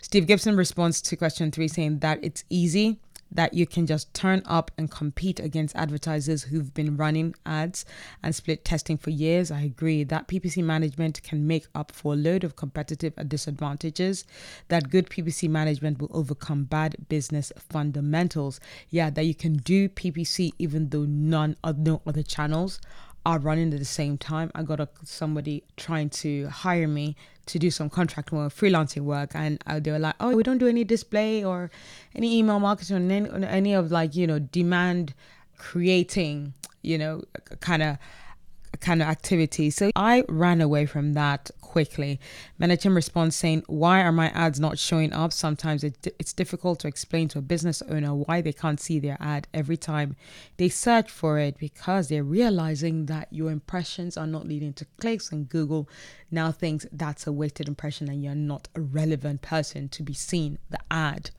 Steve 0.00 0.26
Gibson 0.26 0.56
responds 0.56 1.02
to 1.02 1.16
question 1.16 1.50
three 1.50 1.68
saying 1.68 1.98
that 2.00 2.20
it's 2.22 2.44
easy 2.48 2.98
that 3.34 3.52
you 3.52 3.66
can 3.66 3.86
just 3.86 4.14
turn 4.14 4.42
up 4.46 4.70
and 4.78 4.90
compete 4.90 5.40
against 5.40 5.76
advertisers 5.76 6.44
who've 6.44 6.72
been 6.72 6.96
running 6.96 7.34
ads 7.44 7.84
and 8.22 8.34
split 8.34 8.64
testing 8.64 8.96
for 8.96 9.10
years. 9.10 9.50
I 9.50 9.62
agree 9.62 10.04
that 10.04 10.28
PPC 10.28 10.62
management 10.62 11.22
can 11.22 11.46
make 11.46 11.66
up 11.74 11.92
for 11.92 12.14
a 12.14 12.16
load 12.16 12.44
of 12.44 12.56
competitive 12.56 13.14
disadvantages, 13.28 14.24
that 14.68 14.90
good 14.90 15.10
PPC 15.10 15.48
management 15.48 16.00
will 16.00 16.10
overcome 16.12 16.64
bad 16.64 16.96
business 17.08 17.52
fundamentals. 17.58 18.60
Yeah, 18.90 19.10
that 19.10 19.24
you 19.24 19.34
can 19.34 19.56
do 19.56 19.88
PPC 19.88 20.52
even 20.58 20.90
though 20.90 21.04
none 21.04 21.56
of 21.64 21.78
no 21.78 22.00
other 22.06 22.22
channels 22.22 22.80
are 23.26 23.38
running 23.38 23.72
at 23.72 23.78
the 23.78 23.84
same 23.84 24.18
time. 24.18 24.50
I 24.54 24.62
got 24.62 24.80
a, 24.80 24.88
somebody 25.04 25.64
trying 25.76 26.10
to 26.10 26.48
hire 26.48 26.88
me 26.88 27.16
to 27.46 27.58
do 27.58 27.70
some 27.70 27.90
contract 27.90 28.32
work, 28.32 28.52
freelancing 28.52 29.02
work, 29.02 29.30
and 29.34 29.62
uh, 29.66 29.80
they 29.80 29.90
were 29.90 29.98
like, 29.98 30.14
"Oh, 30.20 30.34
we 30.34 30.42
don't 30.42 30.58
do 30.58 30.66
any 30.66 30.84
display 30.84 31.44
or 31.44 31.70
any 32.14 32.38
email 32.38 32.60
marketing 32.60 32.96
or 32.96 33.12
any, 33.12 33.46
any 33.46 33.72
of 33.74 33.90
like 33.90 34.14
you 34.14 34.26
know 34.26 34.38
demand 34.38 35.14
creating, 35.58 36.54
you 36.82 36.98
know, 36.98 37.22
kind 37.60 37.82
of 37.82 37.98
kind 38.80 39.02
of 39.02 39.08
activity. 39.08 39.70
So 39.70 39.90
I 39.96 40.24
ran 40.28 40.60
away 40.60 40.86
from 40.86 41.14
that 41.14 41.50
quickly. 41.74 42.20
Menachem 42.60 42.94
responds 42.94 43.34
saying, 43.34 43.64
Why 43.66 44.00
are 44.00 44.12
my 44.12 44.28
ads 44.28 44.60
not 44.60 44.78
showing 44.78 45.12
up? 45.12 45.32
Sometimes 45.32 45.82
it, 45.82 46.06
it's 46.20 46.32
difficult 46.32 46.78
to 46.78 46.86
explain 46.86 47.26
to 47.30 47.40
a 47.40 47.42
business 47.42 47.82
owner 47.88 48.14
why 48.14 48.42
they 48.42 48.52
can't 48.52 48.78
see 48.78 49.00
their 49.00 49.16
ad 49.18 49.48
every 49.52 49.76
time 49.76 50.14
they 50.56 50.68
search 50.68 51.10
for 51.10 51.40
it 51.40 51.58
because 51.58 52.06
they're 52.06 52.22
realizing 52.22 53.06
that 53.06 53.26
your 53.32 53.50
impressions 53.50 54.16
are 54.16 54.24
not 54.24 54.46
leading 54.46 54.72
to 54.74 54.86
clicks 55.00 55.32
and 55.32 55.48
Google 55.48 55.88
now 56.30 56.52
thinks 56.52 56.86
that's 56.92 57.26
a 57.26 57.32
weighted 57.32 57.66
impression 57.66 58.08
and 58.08 58.22
you're 58.22 58.36
not 58.36 58.68
a 58.76 58.80
relevant 58.80 59.42
person 59.42 59.88
to 59.88 60.04
be 60.04 60.14
seen 60.14 60.58
the 60.70 60.78
ad. 60.92 61.30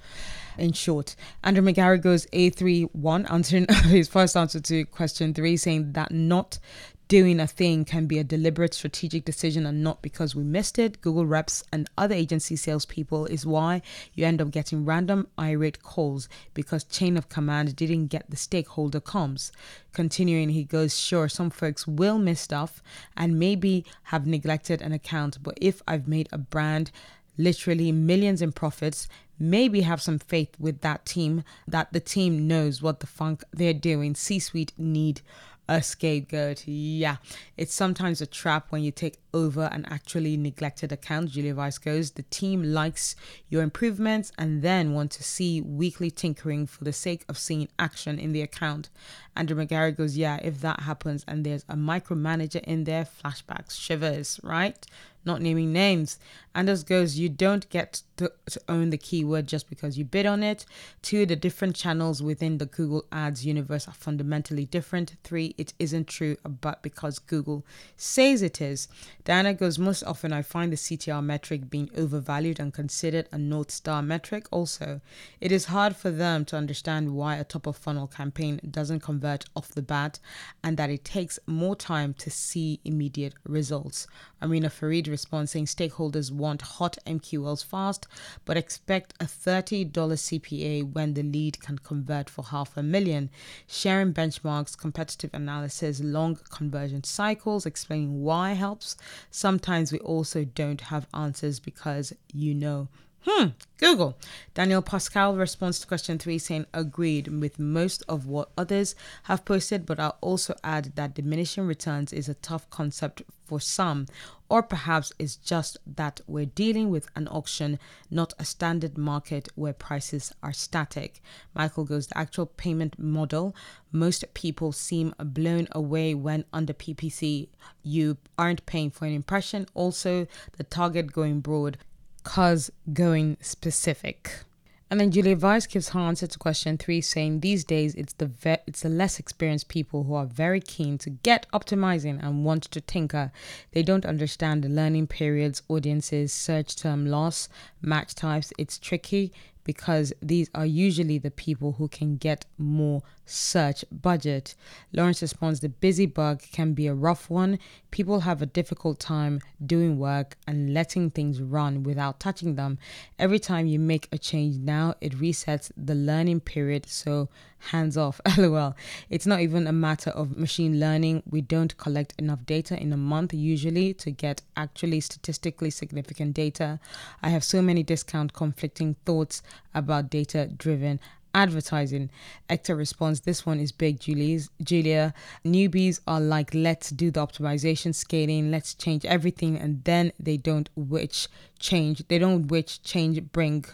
In 0.58 0.74
short, 0.74 1.16
Andrew 1.44 1.64
McGarry 1.64 2.02
goes 2.02 2.26
A31, 2.28 3.32
answering 3.32 3.68
his 3.86 4.10
first 4.10 4.36
answer 4.36 4.60
to 4.60 4.86
question 4.86 5.34
three, 5.34 5.56
saying 5.58 5.94
that 5.94 6.12
not 6.12 6.60
doing 7.08 7.40
a 7.40 7.48
thing 7.48 7.86
can 7.86 8.08
be 8.08 8.18
a 8.18 8.24
deliberate 8.24 8.74
strategic 8.74 9.26
decision 9.26 9.66
and 9.66 9.84
not 9.84 10.02
because 10.02 10.36
we 10.36 10.44
missed 10.44 10.80
it. 10.80 11.02
Google 11.02 11.26
reps 11.26 11.64
and 11.72 11.90
other 11.98 12.16
agency 12.16 12.56
salespeople 12.56 13.26
is 13.28 13.46
why 13.46 13.82
you 14.14 14.26
end 14.26 14.42
up 14.42 14.52
getting 14.52 14.86
random 14.86 15.28
irate 15.38 15.84
calls 15.84 16.28
because 16.54 16.84
chain 16.84 17.16
of 17.18 17.30
command 17.30 17.76
didn't 17.76 18.08
get 18.08 18.30
the 18.30 18.38
stakeholder 18.38 19.00
comms. 19.00 19.52
Continuing, 19.94 20.50
he 20.50 20.64
goes, 20.64 21.00
Sure, 21.00 21.30
some 21.30 21.50
folks 21.50 21.88
will 21.88 22.18
miss 22.18 22.42
stuff 22.42 22.82
and 23.16 23.40
maybe 23.40 23.86
have 24.04 24.26
neglected 24.26 24.82
an 24.82 24.92
account, 24.92 25.38
but 25.44 25.58
if 25.62 25.82
I've 25.88 26.08
made 26.08 26.30
a 26.32 26.38
brand 26.38 26.92
literally 27.38 27.92
millions 27.92 28.42
in 28.42 28.52
profits, 28.52 29.08
maybe 29.38 29.82
have 29.82 30.02
some 30.02 30.20
faith 30.20 30.56
with 30.60 30.82
that 30.82 31.06
team 31.06 31.44
that 31.68 31.92
the 31.92 32.00
team 32.00 32.48
knows 32.48 32.82
what 32.82 33.00
the 33.00 33.08
funk 33.08 33.44
they're 33.52 33.74
doing. 33.74 34.16
C 34.16 34.40
suite 34.40 34.72
need 34.78 35.22
a 35.68 35.82
scapegoat. 35.82 36.68
Yeah, 36.68 37.18
it's 37.58 37.74
sometimes 37.74 38.22
a 38.22 38.26
trap 38.26 38.72
when 38.72 38.84
you 38.84 38.92
take 38.92 39.18
over 39.34 39.70
an 39.72 39.86
actually 39.90 40.38
neglected 40.38 40.92
account. 40.92 41.32
Julia 41.32 41.56
Weiss 41.56 41.78
goes, 41.78 42.12
the 42.12 42.24
team 42.24 42.64
likes 42.64 43.16
your 43.50 43.64
improvements 43.64 44.32
and 44.38 44.62
then 44.62 44.94
want 44.94 45.12
to 45.12 45.24
see 45.24 45.62
weekly 45.62 46.12
tinkering 46.12 46.66
for 46.68 46.84
the 46.84 46.94
sake 46.94 47.26
of 47.28 47.38
seeing 47.38 47.68
action 47.80 48.20
in 48.20 48.32
the 48.32 48.42
account. 48.42 48.90
Andrew 49.36 49.58
McGarry 49.58 49.96
goes, 49.96 50.18
yeah, 50.18 50.38
if 50.42 50.62
that 50.62 50.82
happens 50.82 51.26
and 51.28 51.46
there's 51.46 51.66
a 51.68 51.76
micromanager 51.76 52.64
in 52.64 52.86
there, 52.86 53.06
flashbacks, 53.06 53.80
shivers, 53.80 54.40
right? 54.44 54.86
Not 55.26 55.42
naming 55.42 55.74
names. 55.74 56.20
Anders 56.56 56.84
goes, 56.86 57.18
you 57.18 57.28
don't 57.28 57.70
get 57.70 58.02
to, 58.16 58.32
to, 58.46 58.62
own 58.70 58.90
the 58.90 58.98
keyword 58.98 59.46
just 59.46 59.70
because 59.70 59.98
you 59.98 60.06
bid 60.06 60.26
on 60.26 60.42
it. 60.42 60.66
Two, 61.02 61.26
the 61.26 61.36
different 61.36 61.76
channels 61.76 62.24
within 62.24 62.60
the 62.60 62.66
Google 62.66 63.04
Ads 63.12 63.46
universe 63.46 63.90
are 63.90 63.94
fundamentally 63.94 64.66
different. 64.66 65.18
Three, 65.24 65.54
it 65.58 65.74
isn't 65.80 66.08
true, 66.08 66.38
uh, 66.46 66.50
but 66.50 66.82
because 66.82 67.20
Google 67.20 67.66
says 67.98 68.42
it 68.42 68.62
is. 68.62 68.88
Diana 69.26 69.54
goes, 69.54 69.78
most 69.78 70.04
often 70.04 70.32
I 70.32 70.44
find 70.44 70.72
the 70.72 70.78
CTR 70.78 71.22
metric 71.22 71.70
being 71.70 71.90
overvalued 71.98 72.60
and 72.60 72.74
considered 72.74 73.28
a 73.34 73.38
North 73.38 73.72
Star 73.72 74.02
metric. 74.02 74.48
Also, 74.50 75.02
it 75.42 75.52
is 75.52 75.66
hard 75.66 75.98
for 75.98 76.10
them 76.10 76.46
to 76.46 76.56
understand 76.56 77.16
why 77.16 77.36
a 77.36 77.44
top 77.44 77.68
of 77.68 77.76
funnel 77.76 78.08
campaign 78.08 78.62
doesn't 78.72 79.02
convert 79.02 79.44
off 79.58 79.70
the 79.70 79.82
bat 79.82 80.20
and 80.64 80.78
that 80.78 80.90
it 80.90 81.04
takes 81.04 81.38
more 81.48 81.76
time 81.76 82.14
to 82.14 82.32
see 82.32 82.80
immediate 82.86 83.34
results. 83.44 84.08
Amina 84.42 84.70
Farid 84.70 85.08
response 85.16 85.52
saying 85.52 85.66
stakeholders 85.66 86.32
want 86.32 86.62
hot 86.62 86.98
MQLs 87.08 87.64
fast, 87.64 88.06
but 88.44 88.58
expect 88.58 89.14
a 89.22 89.26
$30 89.26 89.92
CPA 89.92 90.94
when 90.94 91.14
the 91.14 91.24
lead 91.24 91.62
can 91.62 91.78
convert 91.78 92.30
for 92.30 92.44
half 92.44 92.76
a 92.76 92.84
million. 92.84 93.30
Sharing 93.66 94.14
benchmarks, 94.14 94.78
competitive 94.78 95.34
analysis, 95.34 96.02
long 96.02 96.38
conversion 96.50 97.04
cycles, 97.04 97.66
explaining 97.66 98.24
why 98.24 98.54
helps. 98.54 98.98
Sometimes 99.32 99.92
we 99.92 100.00
also 100.00 100.44
don't 100.44 100.82
have 100.82 101.08
answers 101.14 101.60
because 101.60 102.14
you 102.34 102.54
know 102.54 102.90
Hmm, 103.28 103.48
Google. 103.80 104.16
Daniel 104.54 104.84
Pascal 104.84 105.36
responds 105.36 105.80
to 105.80 105.88
question 105.88 106.20
three 106.20 106.38
saying, 106.38 106.68
agreed 106.76 107.28
with 107.28 107.58
most 107.58 108.04
of 108.08 108.28
what 108.28 108.52
others 108.56 108.94
have 109.24 109.46
posted, 109.46 109.84
but 109.88 110.00
I'll 110.00 110.20
also 110.22 110.54
add 110.64 110.96
that 110.96 111.16
diminishing 111.16 111.66
returns 111.66 112.14
is 112.14 112.30
a 112.30 112.36
tough 112.36 112.70
concept 112.70 113.24
for 113.46 113.60
some, 113.60 114.08
or 114.50 114.62
perhaps 114.62 115.12
it's 115.18 115.36
just 115.36 115.78
that 115.86 116.22
we're 116.28 116.46
dealing 116.46 116.90
with 116.90 117.08
an 117.16 117.28
auction, 117.28 117.80
not 118.12 118.34
a 118.38 118.46
standard 118.46 118.98
market 118.98 119.50
where 119.56 119.74
prices 119.74 120.32
are 120.44 120.54
static. 120.54 121.22
Michael 121.54 121.86
goes, 121.86 122.08
the 122.08 122.18
actual 122.18 122.46
payment 122.46 122.98
model, 123.00 123.56
most 123.92 124.24
people 124.34 124.72
seem 124.72 125.14
blown 125.18 125.68
away 125.72 126.14
when 126.14 126.46
under 126.54 126.74
PPC 126.74 127.48
you 127.84 128.18
aren't 128.38 128.66
paying 128.66 128.92
for 128.92 129.06
an 129.06 129.14
impression. 129.14 129.68
Also, 129.74 130.28
the 130.58 130.64
target 130.64 131.12
going 131.12 131.40
broad 131.40 131.78
cause 132.24 132.72
going 132.92 133.38
specific. 133.40 134.44
And 134.90 135.00
then 135.00 135.10
Julia 135.10 135.36
Weiss 135.36 135.66
gives 135.66 135.90
her 135.90 136.00
answer 136.00 136.28
to 136.28 136.38
question 136.38 136.78
three, 136.78 137.02
saying 137.02 137.40
these 137.40 137.64
days 137.64 137.96
it's 137.96 138.14
the 138.14 138.28
ve- 138.28 138.58
it's 138.68 138.82
the 138.82 138.90
less 138.90 139.20
experienced 139.20 139.68
people 139.68 140.04
who 140.04 140.14
are 140.14 140.28
very 140.28 140.62
keen 140.62 141.00
to 141.00 141.10
get 141.10 141.48
optimizing 141.52 142.24
and 142.24 142.46
want 142.46 142.64
to 142.66 142.82
tinker. 142.82 143.32
They 143.72 143.82
don't 143.82 144.06
understand 144.06 144.64
the 144.64 144.70
learning 144.70 145.08
periods, 145.08 145.64
audiences, 145.70 146.32
search 146.32 146.76
term 146.76 147.08
loss, 147.08 147.50
match 147.82 148.14
types. 148.14 148.54
It's 148.60 148.78
tricky 148.78 149.34
because 149.64 150.14
these 150.22 150.52
are 150.54 150.68
usually 150.68 151.18
the 151.18 151.32
people 151.32 151.74
who 151.74 151.88
can 151.88 152.18
get 152.18 152.46
more 152.60 153.02
search 153.26 153.84
budget. 153.92 154.56
Lawrence 154.94 155.22
responds 155.22 155.60
the 155.60 155.70
busy 155.70 156.06
bug 156.06 156.42
can 156.52 156.74
be 156.74 156.88
a 156.88 156.94
rough 156.94 157.30
one. 157.30 157.60
People 157.92 158.22
have 158.22 158.42
a 158.42 158.46
difficult 158.46 159.00
time 159.00 159.40
doing 159.66 159.98
work 159.98 160.38
and 160.48 160.74
letting 160.74 161.10
things 161.10 161.42
run 161.42 161.84
without 161.84 162.20
touching 162.20 162.56
them. 162.56 162.78
Every 163.18 163.40
time 163.40 163.68
you 163.68 163.80
make 163.80 164.08
a 164.12 164.18
change 164.18 164.58
now, 164.58 164.96
it 165.02 165.14
resets 165.14 165.72
the 165.78 165.96
learning 165.96 166.42
period. 166.42 166.88
So 166.88 167.30
hands 167.72 167.98
off. 167.98 168.22
LOL. 168.38 168.76
It's 169.10 169.26
not 169.26 169.42
even 169.42 169.68
a 169.68 169.72
matter 169.72 170.12
of 170.12 170.38
machine 170.38 170.80
learning. 170.80 171.24
We 171.30 171.42
don't 171.42 171.76
collect 171.78 172.14
enough 172.18 172.46
data 172.46 172.80
in 172.80 172.94
a 172.94 172.98
month 172.98 173.34
usually 173.34 173.94
to 173.96 174.12
get 174.12 174.42
actually 174.56 175.00
statistically 175.02 175.70
significant 175.70 176.34
data. 176.34 176.80
I 177.22 177.30
have 177.30 177.44
so 177.44 177.62
many 177.62 177.84
discount 177.84 178.34
conflicting 178.34 178.96
thoughts 179.06 179.42
about 179.74 180.10
data 180.10 180.48
driven 180.48 181.00
advertising. 181.36 182.10
Hector 182.50 182.76
responds, 182.76 183.22
This 183.22 183.46
one 183.46 183.60
is 183.60 183.72
big, 183.72 184.00
Julie's. 184.00 184.50
Julia. 184.64 185.14
Newbies 185.46 186.00
are 186.08 186.22
like, 186.22 186.56
let's 186.56 186.90
do 186.90 187.12
the 187.12 187.20
optimization 187.20 187.94
scaling, 187.94 188.50
let's 188.50 188.74
change 188.74 189.06
everything, 189.06 189.58
and 189.58 189.84
then 189.84 190.12
they 190.20 190.38
don't 190.38 190.70
which 190.76 191.28
change, 191.60 192.08
they 192.08 192.18
don't 192.18 192.48
which 192.48 192.82
change 192.82 193.22
bring 193.32 193.66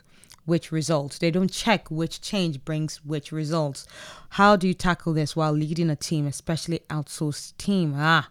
which 0.45 0.71
results. 0.71 1.19
They 1.19 1.31
don't 1.31 1.51
check 1.51 1.89
which 1.89 2.19
change 2.19 2.65
brings 2.65 2.97
which 3.05 3.31
results. 3.31 3.87
How 4.31 4.55
do 4.55 4.67
you 4.67 4.73
tackle 4.73 5.13
this 5.13 5.35
while 5.35 5.53
leading 5.53 5.89
a 5.89 5.95
team, 5.95 6.25
especially 6.25 6.79
outsourced 6.89 7.55
team? 7.57 7.93
Ah. 7.95 8.29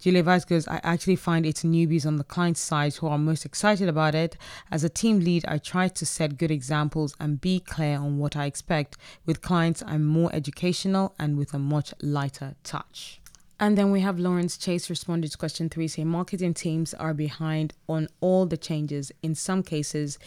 Julia 0.00 0.24
Weiss 0.24 0.46
goes, 0.46 0.66
I 0.66 0.80
actually 0.82 1.16
find 1.16 1.44
it's 1.44 1.62
newbies 1.62 2.06
on 2.06 2.16
the 2.16 2.24
client 2.24 2.56
side 2.56 2.94
who 2.94 3.06
are 3.06 3.18
most 3.18 3.44
excited 3.44 3.86
about 3.86 4.14
it. 4.14 4.34
As 4.70 4.82
a 4.82 4.88
team 4.88 5.20
lead, 5.20 5.44
I 5.46 5.58
try 5.58 5.88
to 5.88 6.06
set 6.06 6.38
good 6.38 6.50
examples 6.50 7.14
and 7.20 7.38
be 7.38 7.60
clear 7.60 7.98
on 7.98 8.16
what 8.16 8.34
I 8.34 8.46
expect. 8.46 8.96
With 9.26 9.42
clients, 9.42 9.82
I'm 9.86 10.06
more 10.06 10.30
educational 10.32 11.14
and 11.18 11.36
with 11.36 11.52
a 11.52 11.58
much 11.58 11.92
lighter 12.00 12.54
touch. 12.64 13.19
And 13.62 13.76
then 13.76 13.90
we 13.90 14.00
have 14.00 14.18
Lawrence 14.18 14.56
Chase 14.56 14.88
responded 14.88 15.32
to 15.32 15.36
question 15.36 15.68
three, 15.68 15.86
saying 15.86 16.08
marketing 16.08 16.54
teams 16.54 16.94
are 16.94 17.12
behind 17.12 17.74
on 17.86 18.08
all 18.22 18.46
the 18.46 18.56
changes. 18.56 19.12
In 19.22 19.34
some 19.34 19.62
cases, 19.62 20.18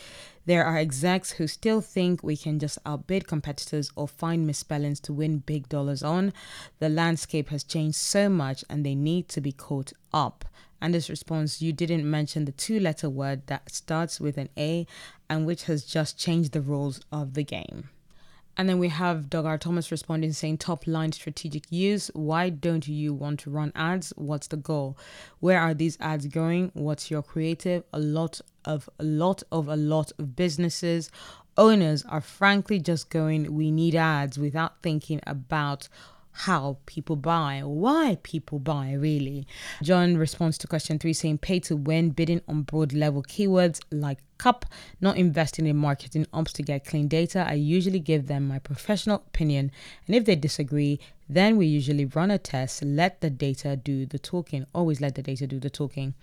there 0.46 0.64
are 0.64 0.78
execs 0.78 1.32
who 1.32 1.48
still 1.48 1.82
think 1.82 2.22
we 2.22 2.38
can 2.38 2.60
just 2.60 2.78
outbid 2.86 3.26
competitors 3.26 3.90
or 3.96 4.08
find 4.08 4.46
misspellings 4.46 5.00
to 5.00 5.14
win 5.14 5.40
big 5.40 5.68
dollars 5.68 6.04
on. 6.04 6.32
The 6.78 6.90
landscape 6.90 7.50
has 7.50 7.64
changed 7.64 7.96
so 7.96 8.30
much 8.30 8.64
and 8.70 8.86
they 8.86 8.94
need 8.94 9.30
to 9.30 9.42
be 9.42 9.52
caught 9.52 9.94
up. 10.14 10.46
And 10.80 10.94
this 10.94 11.10
response, 11.10 11.60
you 11.60 11.74
didn't 11.74 12.08
mention 12.08 12.46
the 12.46 12.52
two 12.52 12.80
letter 12.80 13.10
word 13.10 13.48
that 13.48 13.74
starts 13.74 14.20
with 14.20 14.38
an 14.38 14.50
A 14.56 14.86
and 15.28 15.48
which 15.48 15.64
has 15.64 15.84
just 15.84 16.20
changed 16.20 16.52
the 16.52 16.62
rules 16.62 17.02
of 17.12 17.34
the 17.34 17.44
game. 17.44 17.90
And 18.56 18.70
then 18.70 18.78
we 18.78 18.90
have 18.90 19.30
Doug 19.30 19.46
R. 19.46 19.58
Thomas 19.58 19.90
responding 19.92 20.32
saying, 20.34 20.60
top 20.60 20.86
line 20.86 21.12
strategic 21.12 21.72
use. 21.72 22.12
Why 22.14 22.50
don't 22.50 22.88
you 22.88 23.14
want 23.14 23.40
to 23.42 23.50
run 23.50 23.72
ads? 23.76 24.14
What's 24.16 24.48
the 24.48 24.58
goal? 24.58 24.98
Where 25.40 25.60
are 25.60 25.74
these 25.74 25.98
ads 26.00 26.28
going? 26.28 26.72
What's 26.74 27.10
your 27.10 27.24
creative? 27.24 27.84
A 27.94 28.00
lot 28.00 28.42
of 28.66 28.90
a 29.00 29.04
lot 29.04 29.44
of 29.52 29.68
a 29.68 29.76
lot 29.76 30.12
of 30.20 30.36
businesses 30.36 31.10
owners 31.58 32.04
are 32.06 32.22
frankly 32.22 32.80
just 32.80 33.10
going, 33.10 33.54
we 33.54 33.72
need 33.72 33.96
ads 33.96 34.38
without 34.38 34.82
thinking 34.82 35.20
about 35.28 35.88
how 36.34 36.78
people 36.86 37.16
buy, 37.16 37.62
why 37.64 38.18
people 38.24 38.60
buy, 38.60 38.94
really. 38.94 39.48
John 39.82 40.18
responds 40.18 40.58
to 40.60 40.68
question 40.68 41.00
three 41.00 41.14
saying 41.14 41.38
pay 41.38 41.60
to 41.62 41.76
win, 41.76 42.10
bidding 42.10 42.42
on 42.48 42.64
broad 42.64 42.92
level 42.92 43.24
keywords 43.24 43.80
like 43.92 44.20
cup, 44.38 44.66
not 45.00 45.16
investing 45.16 45.68
in 45.68 45.78
marketing 45.78 46.28
ops 46.34 46.52
to 46.54 46.64
get 46.64 46.86
clean 46.86 47.08
data. 47.08 47.46
I 47.48 47.54
usually 47.54 48.00
give 48.00 48.28
them 48.28 48.48
my 48.48 48.60
professional 48.60 49.18
opinion, 49.28 49.72
and 50.08 50.16
if 50.16 50.26
they 50.26 50.36
disagree, 50.36 51.00
then 51.30 51.56
we 51.56 51.66
usually 51.66 52.06
run 52.06 52.32
a 52.32 52.38
test, 52.38 52.84
let 52.84 53.22
the 53.22 53.30
data 53.30 53.76
do 53.76 54.06
the 54.06 54.20
talking. 54.20 54.66
Always 54.76 55.00
let 55.00 55.16
the 55.16 55.22
data 55.22 55.48
do 55.48 55.60
the 55.60 55.70
talking. 55.70 56.14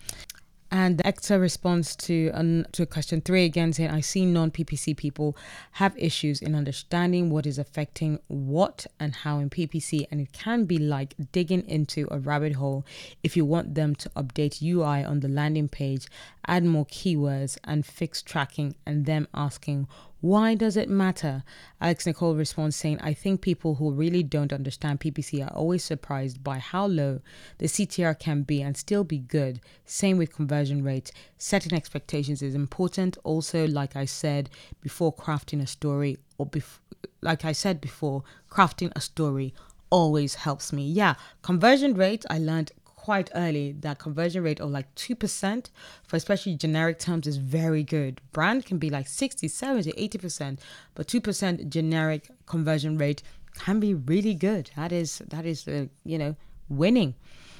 And 0.73 0.97
the 0.97 1.37
responds 1.37 1.97
to 1.97 2.31
to 2.71 2.85
question 2.85 3.19
three 3.19 3.43
again, 3.43 3.73
saying, 3.73 3.89
"I 3.91 3.99
see 3.99 4.25
non-PPC 4.25 4.95
people 4.95 5.35
have 5.73 5.93
issues 5.97 6.41
in 6.41 6.55
understanding 6.55 7.29
what 7.29 7.45
is 7.45 7.59
affecting 7.59 8.19
what 8.29 8.87
and 8.97 9.13
how 9.13 9.39
in 9.39 9.49
PPC, 9.49 10.07
and 10.09 10.21
it 10.21 10.31
can 10.31 10.63
be 10.63 10.77
like 10.77 11.13
digging 11.33 11.67
into 11.67 12.07
a 12.09 12.19
rabbit 12.19 12.53
hole. 12.53 12.85
If 13.21 13.35
you 13.35 13.43
want 13.43 13.75
them 13.75 13.95
to 13.95 14.09
update 14.11 14.61
UI 14.61 15.03
on 15.03 15.19
the 15.19 15.27
landing 15.27 15.67
page, 15.67 16.07
add 16.47 16.63
more 16.63 16.85
keywords, 16.85 17.57
and 17.65 17.85
fix 17.85 18.21
tracking, 18.21 18.75
and 18.85 19.05
them 19.05 19.27
asking." 19.33 19.87
Why 20.21 20.53
does 20.53 20.77
it 20.77 20.87
matter? 20.87 21.43
Alex 21.81 22.05
Nicole 22.05 22.35
responds 22.35 22.75
saying, 22.75 22.99
I 23.01 23.13
think 23.13 23.41
people 23.41 23.75
who 23.75 23.91
really 23.91 24.21
don't 24.21 24.53
understand 24.53 24.99
PPC 24.99 25.43
are 25.43 25.53
always 25.55 25.83
surprised 25.83 26.43
by 26.43 26.59
how 26.59 26.85
low 26.85 27.21
the 27.57 27.65
CTR 27.65 28.17
can 28.17 28.43
be 28.43 28.61
and 28.61 28.77
still 28.77 29.03
be 29.03 29.17
good. 29.17 29.59
Same 29.85 30.17
with 30.17 30.35
conversion 30.35 30.83
rate. 30.83 31.11
Setting 31.39 31.73
expectations 31.73 32.43
is 32.43 32.53
important. 32.53 33.17
Also, 33.23 33.67
like 33.67 33.95
I 33.95 34.05
said 34.05 34.51
before, 34.81 35.11
crafting 35.11 35.61
a 35.61 35.67
story, 35.67 36.17
or 36.37 36.45
bef- 36.45 36.79
like 37.21 37.43
I 37.43 37.51
said 37.51 37.81
before, 37.81 38.23
crafting 38.49 38.91
a 38.95 39.01
story 39.01 39.55
always 39.89 40.35
helps 40.35 40.71
me. 40.71 40.85
Yeah, 40.85 41.15
conversion 41.41 41.95
rate, 41.95 42.25
I 42.29 42.37
learned 42.37 42.71
quite 43.01 43.31
early 43.33 43.71
that 43.79 43.97
conversion 43.97 44.43
rate 44.43 44.59
of 44.59 44.69
like 44.69 44.93
2% 44.93 45.69
for 46.03 46.15
especially 46.15 46.55
generic 46.55 46.99
terms 46.99 47.25
is 47.25 47.37
very 47.37 47.83
good. 47.83 48.21
Brand 48.31 48.63
can 48.63 48.77
be 48.77 48.91
like 48.91 49.07
60, 49.07 49.47
70, 49.47 49.91
80%, 49.93 50.59
but 50.93 51.07
2% 51.07 51.67
generic 51.67 52.29
conversion 52.45 52.99
rate 52.99 53.23
can 53.55 53.79
be 53.79 53.95
really 53.95 54.35
good. 54.35 54.69
That 54.75 54.91
is 54.91 55.17
that 55.29 55.45
is 55.47 55.67
uh, 55.67 55.87
you 56.05 56.17
know 56.19 56.35
winning. 56.69 57.15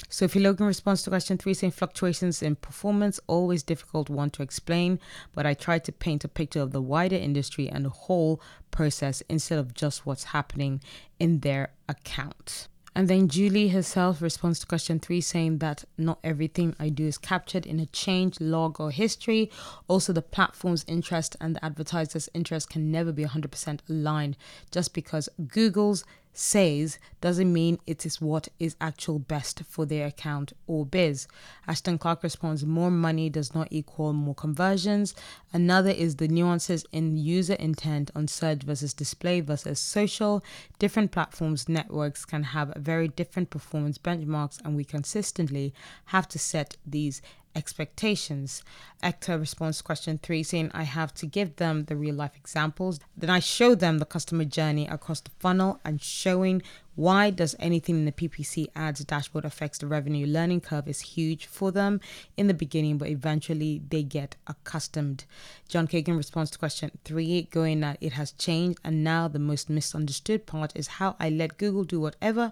So 0.09 0.25
if 0.25 0.35
you 0.35 0.41
look 0.41 0.59
in 0.59 0.65
response 0.67 1.01
to 1.03 1.09
question 1.09 1.37
three, 1.37 1.55
saying 1.55 1.71
fluctuations 1.71 2.43
in 2.43 2.55
performance, 2.55 3.19
always 3.25 3.63
difficult 3.63 4.09
one 4.09 4.29
to 4.31 4.43
explain, 4.43 4.99
but 5.33 5.45
I 5.45 5.53
try 5.53 5.79
to 5.79 5.91
paint 5.91 6.23
a 6.23 6.27
picture 6.27 6.61
of 6.61 6.71
the 6.71 6.81
wider 6.81 7.15
industry 7.15 7.67
and 7.67 7.85
the 7.85 7.89
whole 8.05 8.41
process 8.69 9.21
instead 9.29 9.57
of 9.57 9.73
just 9.73 10.05
what's 10.05 10.25
happening 10.25 10.81
in 11.17 11.39
their 11.39 11.71
account. 11.87 12.67
And 12.93 13.07
then 13.07 13.29
Julie 13.29 13.69
herself 13.69 14.21
responds 14.21 14.59
to 14.59 14.65
question 14.65 14.99
three, 14.99 15.21
saying 15.21 15.59
that 15.59 15.85
not 15.97 16.19
everything 16.23 16.75
I 16.77 16.89
do 16.89 17.05
is 17.05 17.17
captured 17.17 17.65
in 17.65 17.79
a 17.79 17.85
change, 17.85 18.41
log, 18.41 18.81
or 18.81 18.91
history. 18.91 19.49
Also, 19.87 20.11
the 20.11 20.21
platform's 20.21 20.83
interest 20.87 21.37
and 21.39 21.55
the 21.55 21.63
advertiser's 21.63 22.29
interest 22.33 22.69
can 22.69 22.91
never 22.91 23.13
be 23.13 23.23
100% 23.23 23.79
aligned 23.89 24.35
just 24.71 24.93
because 24.93 25.29
Google's 25.47 26.03
says 26.33 26.97
doesn't 27.19 27.51
mean 27.51 27.79
it 27.85 28.05
is 28.05 28.21
what 28.21 28.47
is 28.59 28.75
actual 28.79 29.19
best 29.19 29.63
for 29.67 29.85
their 29.85 30.07
account 30.07 30.53
or 30.67 30.85
biz. 30.85 31.27
Ashton 31.67 31.97
Clark 31.97 32.23
responds 32.23 32.65
more 32.65 32.91
money 32.91 33.29
does 33.29 33.53
not 33.53 33.67
equal 33.71 34.13
more 34.13 34.35
conversions. 34.35 35.13
Another 35.53 35.89
is 35.89 36.15
the 36.15 36.27
nuances 36.27 36.85
in 36.91 37.17
user 37.17 37.53
intent 37.55 38.11
on 38.15 38.27
search 38.27 38.63
versus 38.63 38.93
display 38.93 39.41
versus 39.41 39.79
social. 39.79 40.43
Different 40.79 41.11
platforms, 41.11 41.67
networks 41.67 42.25
can 42.25 42.43
have 42.43 42.73
very 42.77 43.07
different 43.07 43.49
performance 43.49 43.97
benchmarks, 43.97 44.59
and 44.63 44.75
we 44.75 44.83
consistently 44.83 45.73
have 46.05 46.27
to 46.29 46.39
set 46.39 46.77
these 46.85 47.21
expectations. 47.55 48.63
Hector 49.01 49.37
responds 49.37 49.81
question 49.81 50.19
three, 50.21 50.43
saying, 50.43 50.71
I 50.73 50.83
have 50.83 51.13
to 51.15 51.25
give 51.25 51.55
them 51.55 51.85
the 51.85 51.95
real 51.95 52.15
life 52.15 52.35
examples. 52.35 52.99
Then 53.17 53.29
I 53.29 53.39
show 53.39 53.75
them 53.75 53.97
the 53.97 54.05
customer 54.05 54.45
journey 54.45 54.87
across 54.87 55.21
the 55.21 55.31
funnel 55.39 55.79
and 55.83 56.01
showing 56.01 56.61
why 56.95 57.29
does 57.29 57.55
anything 57.57 57.95
in 57.95 58.05
the 58.05 58.11
PPC 58.11 58.67
ads 58.75 59.03
dashboard 59.05 59.45
affects 59.45 59.77
the 59.77 59.87
revenue 59.87 60.27
learning 60.27 60.61
curve 60.61 60.89
is 60.89 60.99
huge 60.99 61.45
for 61.45 61.71
them 61.71 62.01
in 62.35 62.47
the 62.47 62.53
beginning, 62.53 62.97
but 62.97 63.07
eventually 63.07 63.81
they 63.89 64.03
get 64.03 64.35
accustomed. 64.45 65.23
John 65.69 65.87
Kagan 65.87 66.17
responds 66.17 66.51
to 66.51 66.59
question 66.59 66.91
three, 67.05 67.43
going 67.43 67.79
that 67.79 67.97
it 68.01 68.13
has 68.13 68.33
changed, 68.33 68.79
and 68.83 69.05
now 69.05 69.29
the 69.29 69.39
most 69.39 69.69
misunderstood 69.69 70.45
part 70.45 70.73
is 70.75 70.87
how 70.87 71.15
I 71.17 71.29
let 71.29 71.57
Google 71.57 71.85
do 71.85 71.99
whatever 72.01 72.51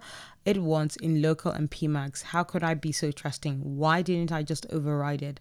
it 0.49 0.63
wants 0.63 0.95
in 0.95 1.21
local 1.21 1.51
and 1.51 1.69
PMAX. 1.69 2.23
How 2.23 2.43
could 2.43 2.63
I 2.63 2.73
be 2.73 2.91
so 2.91 3.11
trusting? 3.11 3.77
Why 3.77 4.01
didn't 4.01 4.31
I 4.31 4.41
just 4.41 4.65
override 4.71 5.21
it? 5.21 5.39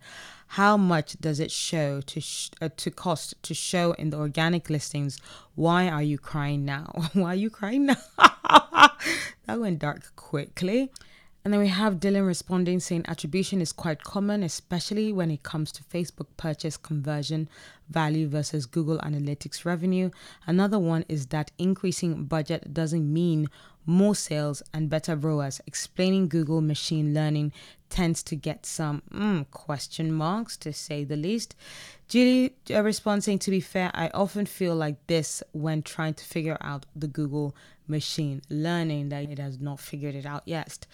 How 0.48 0.76
much 0.76 1.16
does 1.18 1.40
it 1.40 1.50
show 1.50 2.02
to 2.02 2.20
sh- 2.20 2.50
uh, 2.60 2.68
to 2.76 2.90
cost 2.90 3.34
to 3.42 3.54
show 3.54 3.92
in 3.92 4.10
the 4.10 4.18
organic 4.18 4.68
listings? 4.68 5.18
Why 5.54 5.88
are 5.88 6.02
you 6.02 6.18
crying 6.18 6.66
now? 6.66 6.92
Why 7.14 7.32
are 7.32 7.42
you 7.44 7.48
crying 7.48 7.86
now? 7.86 7.96
that 9.46 9.58
went 9.58 9.78
dark 9.78 10.14
quickly. 10.14 10.90
And 11.44 11.54
then 11.54 11.60
we 11.60 11.68
have 11.68 11.94
Dylan 12.00 12.26
responding 12.26 12.78
saying 12.78 13.06
attribution 13.08 13.62
is 13.62 13.72
quite 13.72 14.02
common, 14.02 14.42
especially 14.42 15.14
when 15.14 15.30
it 15.30 15.42
comes 15.42 15.72
to 15.72 15.84
Facebook 15.84 16.26
purchase 16.36 16.76
conversion 16.76 17.48
value 17.88 18.28
versus 18.28 18.66
Google 18.66 18.98
Analytics 18.98 19.64
revenue. 19.64 20.10
Another 20.46 20.78
one 20.78 21.06
is 21.08 21.28
that 21.28 21.50
increasing 21.56 22.24
budget 22.24 22.74
doesn't 22.74 23.10
mean 23.10 23.48
more 23.88 24.14
sales 24.14 24.62
and 24.72 24.90
better 24.90 25.16
ROAS. 25.16 25.60
Explaining 25.66 26.28
Google 26.28 26.60
machine 26.60 27.14
learning 27.14 27.52
tends 27.88 28.22
to 28.22 28.36
get 28.36 28.66
some 28.66 29.02
mm, 29.10 29.50
question 29.50 30.12
marks, 30.12 30.56
to 30.58 30.72
say 30.72 31.04
the 31.04 31.16
least. 31.16 31.56
Julie 32.06 32.54
uh, 32.70 32.82
responding, 32.82 33.38
to 33.38 33.50
be 33.50 33.60
fair, 33.60 33.90
I 33.94 34.10
often 34.12 34.44
feel 34.46 34.74
like 34.74 35.06
this 35.06 35.42
when 35.52 35.82
trying 35.82 36.14
to 36.14 36.24
figure 36.24 36.58
out 36.60 36.84
the 36.94 37.08
Google 37.08 37.56
machine 37.88 38.42
learning 38.50 39.08
that 39.08 39.24
it 39.24 39.38
has 39.38 39.58
not 39.58 39.80
figured 39.80 40.14
it 40.14 40.26
out 40.26 40.42
yet. 40.44 40.86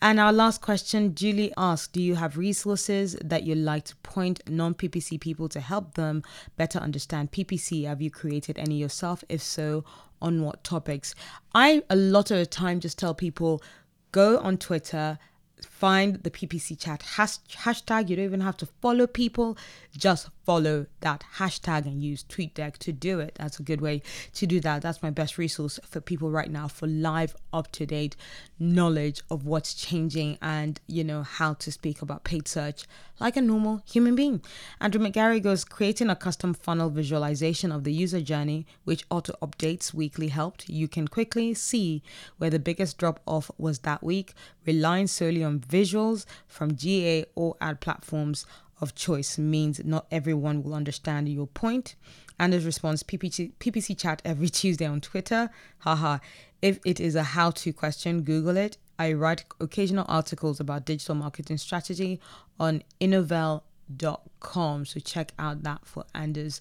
And 0.00 0.18
our 0.18 0.32
last 0.32 0.62
question 0.62 1.14
Julie 1.14 1.52
asked 1.56 1.92
Do 1.92 2.02
you 2.02 2.14
have 2.14 2.38
resources 2.38 3.16
that 3.22 3.42
you 3.42 3.54
like 3.54 3.84
to 3.86 3.96
point 3.96 4.40
non 4.48 4.74
PPC 4.74 5.20
people 5.20 5.48
to 5.50 5.60
help 5.60 5.94
them 5.94 6.22
better 6.56 6.78
understand 6.78 7.32
PPC? 7.32 7.86
Have 7.86 8.00
you 8.00 8.10
created 8.10 8.58
any 8.58 8.78
yourself? 8.78 9.22
If 9.28 9.42
so, 9.42 9.84
on 10.20 10.42
what 10.42 10.64
topics? 10.64 11.14
I, 11.54 11.82
a 11.90 11.96
lot 11.96 12.30
of 12.30 12.38
the 12.38 12.46
time, 12.46 12.80
just 12.80 12.98
tell 12.98 13.14
people 13.14 13.62
go 14.12 14.38
on 14.38 14.56
Twitter 14.56 15.18
find 15.62 16.22
the 16.22 16.30
PPC 16.30 16.78
chat 16.78 17.02
has- 17.02 17.40
hashtag. 17.50 18.08
You 18.08 18.16
don't 18.16 18.24
even 18.24 18.40
have 18.40 18.56
to 18.58 18.66
follow 18.80 19.06
people, 19.06 19.56
just 19.96 20.28
follow 20.48 20.86
that 21.00 21.24
hashtag 21.36 21.84
and 21.84 22.02
use 22.02 22.24
TweetDeck 22.24 22.78
to 22.78 22.90
do 22.90 23.20
it. 23.20 23.34
That's 23.34 23.60
a 23.60 23.62
good 23.62 23.82
way 23.82 24.00
to 24.32 24.46
do 24.46 24.60
that. 24.60 24.80
That's 24.80 25.02
my 25.02 25.10
best 25.10 25.36
resource 25.36 25.78
for 25.84 26.00
people 26.00 26.30
right 26.30 26.50
now 26.50 26.68
for 26.68 26.86
live, 26.86 27.36
up 27.52 27.70
to 27.72 27.84
date 27.84 28.16
knowledge 28.58 29.20
of 29.30 29.44
what's 29.44 29.74
changing 29.74 30.38
and, 30.40 30.80
you 30.86 31.04
know, 31.04 31.22
how 31.22 31.52
to 31.52 31.70
speak 31.70 32.00
about 32.00 32.24
paid 32.24 32.48
search 32.48 32.86
like 33.20 33.36
a 33.36 33.42
normal 33.42 33.82
human 33.84 34.14
being. 34.14 34.40
Andrew 34.80 35.04
McGarry 35.04 35.42
goes 35.42 35.64
creating 35.64 36.08
a 36.08 36.16
custom 36.16 36.54
funnel 36.54 36.88
visualization 36.88 37.70
of 37.70 37.84
the 37.84 37.92
user 37.92 38.20
journey, 38.20 38.66
which 38.84 39.04
auto 39.10 39.34
updates 39.42 39.92
weekly 39.92 40.28
helped. 40.28 40.68
You 40.68 40.88
can 40.88 41.08
quickly 41.08 41.52
see 41.54 42.02
where 42.38 42.50
the 42.50 42.58
biggest 42.58 42.96
drop 42.96 43.20
off 43.26 43.50
was 43.58 43.80
that 43.80 44.02
week, 44.02 44.34
relying 44.64 45.08
solely 45.08 45.44
on 45.44 45.60
visuals 45.60 46.24
from 46.46 46.76
GA 46.76 47.24
or 47.34 47.56
ad 47.60 47.80
platforms 47.80 48.46
of 48.80 48.94
choice 48.94 49.38
means 49.38 49.84
not 49.84 50.06
everyone 50.10 50.62
will 50.62 50.74
understand 50.74 51.28
your 51.28 51.46
point. 51.46 51.94
Anders 52.38 52.64
responds 52.64 53.02
PPC, 53.02 53.52
PPC 53.58 53.98
chat 53.98 54.22
every 54.24 54.48
Tuesday 54.60 54.86
on 54.86 55.00
Twitter. 55.00 55.50
Haha. 55.78 56.18
If 56.60 56.80
it 56.84 56.98
is 56.98 57.14
a 57.14 57.22
how 57.22 57.50
to 57.52 57.72
question, 57.72 58.22
Google 58.22 58.56
it. 58.56 58.78
I 58.98 59.12
write 59.12 59.44
occasional 59.60 60.04
articles 60.08 60.58
about 60.58 60.84
digital 60.84 61.14
marketing 61.14 61.58
strategy 61.58 62.20
on 62.58 62.82
innovel.com. 62.98 64.86
So 64.86 64.98
check 64.98 65.32
out 65.38 65.62
that 65.62 65.86
for 65.86 66.04
Anders. 66.14 66.60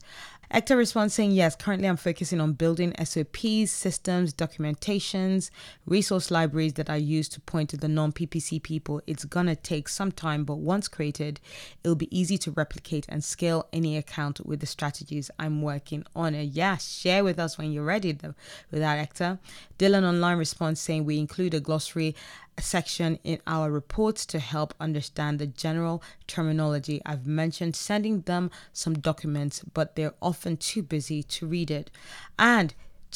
Hector 0.50 0.78
responds 0.78 1.14
saying, 1.14 1.32
Yes, 1.32 1.58
currently 1.58 1.90
I'm 1.90 1.98
focusing 1.98 2.40
on 2.40 2.54
building 2.54 2.94
SOPs, 3.04 3.70
systems, 3.70 4.34
documentations, 4.34 5.50
resource 5.86 6.32
libraries 6.32 6.74
that 6.74 6.90
I 6.90 6.96
use 6.96 7.28
to 7.30 7.42
point 7.42 7.70
to 7.72 7.78
the 7.78 7.90
non 7.90 8.14
PPC 8.14 8.64
people. 8.64 9.02
It's 9.06 9.26
gonna 9.26 9.58
take 9.58 9.90
some 9.90 10.12
time, 10.12 10.46
but 10.46 10.56
once 10.56 10.88
created, 10.88 11.42
it'll 11.84 11.96
be 11.96 12.18
easy 12.18 12.38
to 12.40 12.52
replicate 12.52 13.06
and 13.10 13.24
scale 13.24 13.68
any 13.74 13.98
account 13.98 14.46
with 14.46 14.62
the 14.62 14.66
strategies 14.66 15.30
I'm 15.38 15.62
working 15.62 16.06
on. 16.16 16.34
It. 16.34 16.46
Yeah, 16.46 16.78
share 16.78 17.26
with 17.26 17.40
us 17.40 17.58
when 17.58 17.74
you're 17.74 17.84
ready 17.84 18.14
though, 18.14 18.36
with 18.72 18.80
that, 18.80 19.00
Hector. 19.00 19.40
Dylan 19.78 20.08
Online 20.08 20.38
responds 20.38 20.80
saying, 20.80 21.04
We 21.04 21.20
include 21.20 21.56
a 21.56 21.60
glossary 21.60 22.16
section 22.60 23.20
in 23.24 23.40
our 23.48 23.72
reports 23.72 24.26
to 24.28 24.40
help 24.40 24.74
understand 24.80 25.40
the 25.40 25.48
general 25.48 26.04
terminology. 26.28 27.02
I've 27.06 27.28
mentioned 27.28 27.76
sending 27.76 28.22
them 28.22 28.52
some 28.74 28.96
documents, 28.96 29.64
but 29.74 29.96
they're 29.96 30.14
often 30.22 30.58
too 30.58 30.84
busy 30.84 31.24
to 31.24 31.48
read 31.48 31.72
it. 31.72 31.92
And 32.38 32.74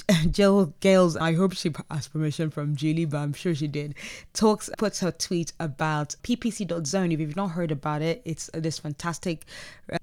Jill 0.31 0.73
Gales, 0.79 1.17
I 1.17 1.33
hope 1.33 1.53
she 1.53 1.71
asked 1.91 2.13
permission 2.13 2.49
from 2.49 2.75
Julie, 2.75 3.05
but 3.05 3.17
I'm 3.17 3.33
sure 3.33 3.53
she 3.53 3.67
did. 3.67 3.95
Talks 4.33 4.69
puts 4.77 4.99
her 5.01 5.11
tweet 5.11 5.53
about 5.59 6.15
ppc.zone. 6.23 7.11
If 7.11 7.19
you've 7.19 7.35
not 7.35 7.51
heard 7.51 7.71
about 7.71 8.01
it, 8.01 8.21
it's 8.25 8.49
this 8.53 8.79
fantastic 8.79 9.45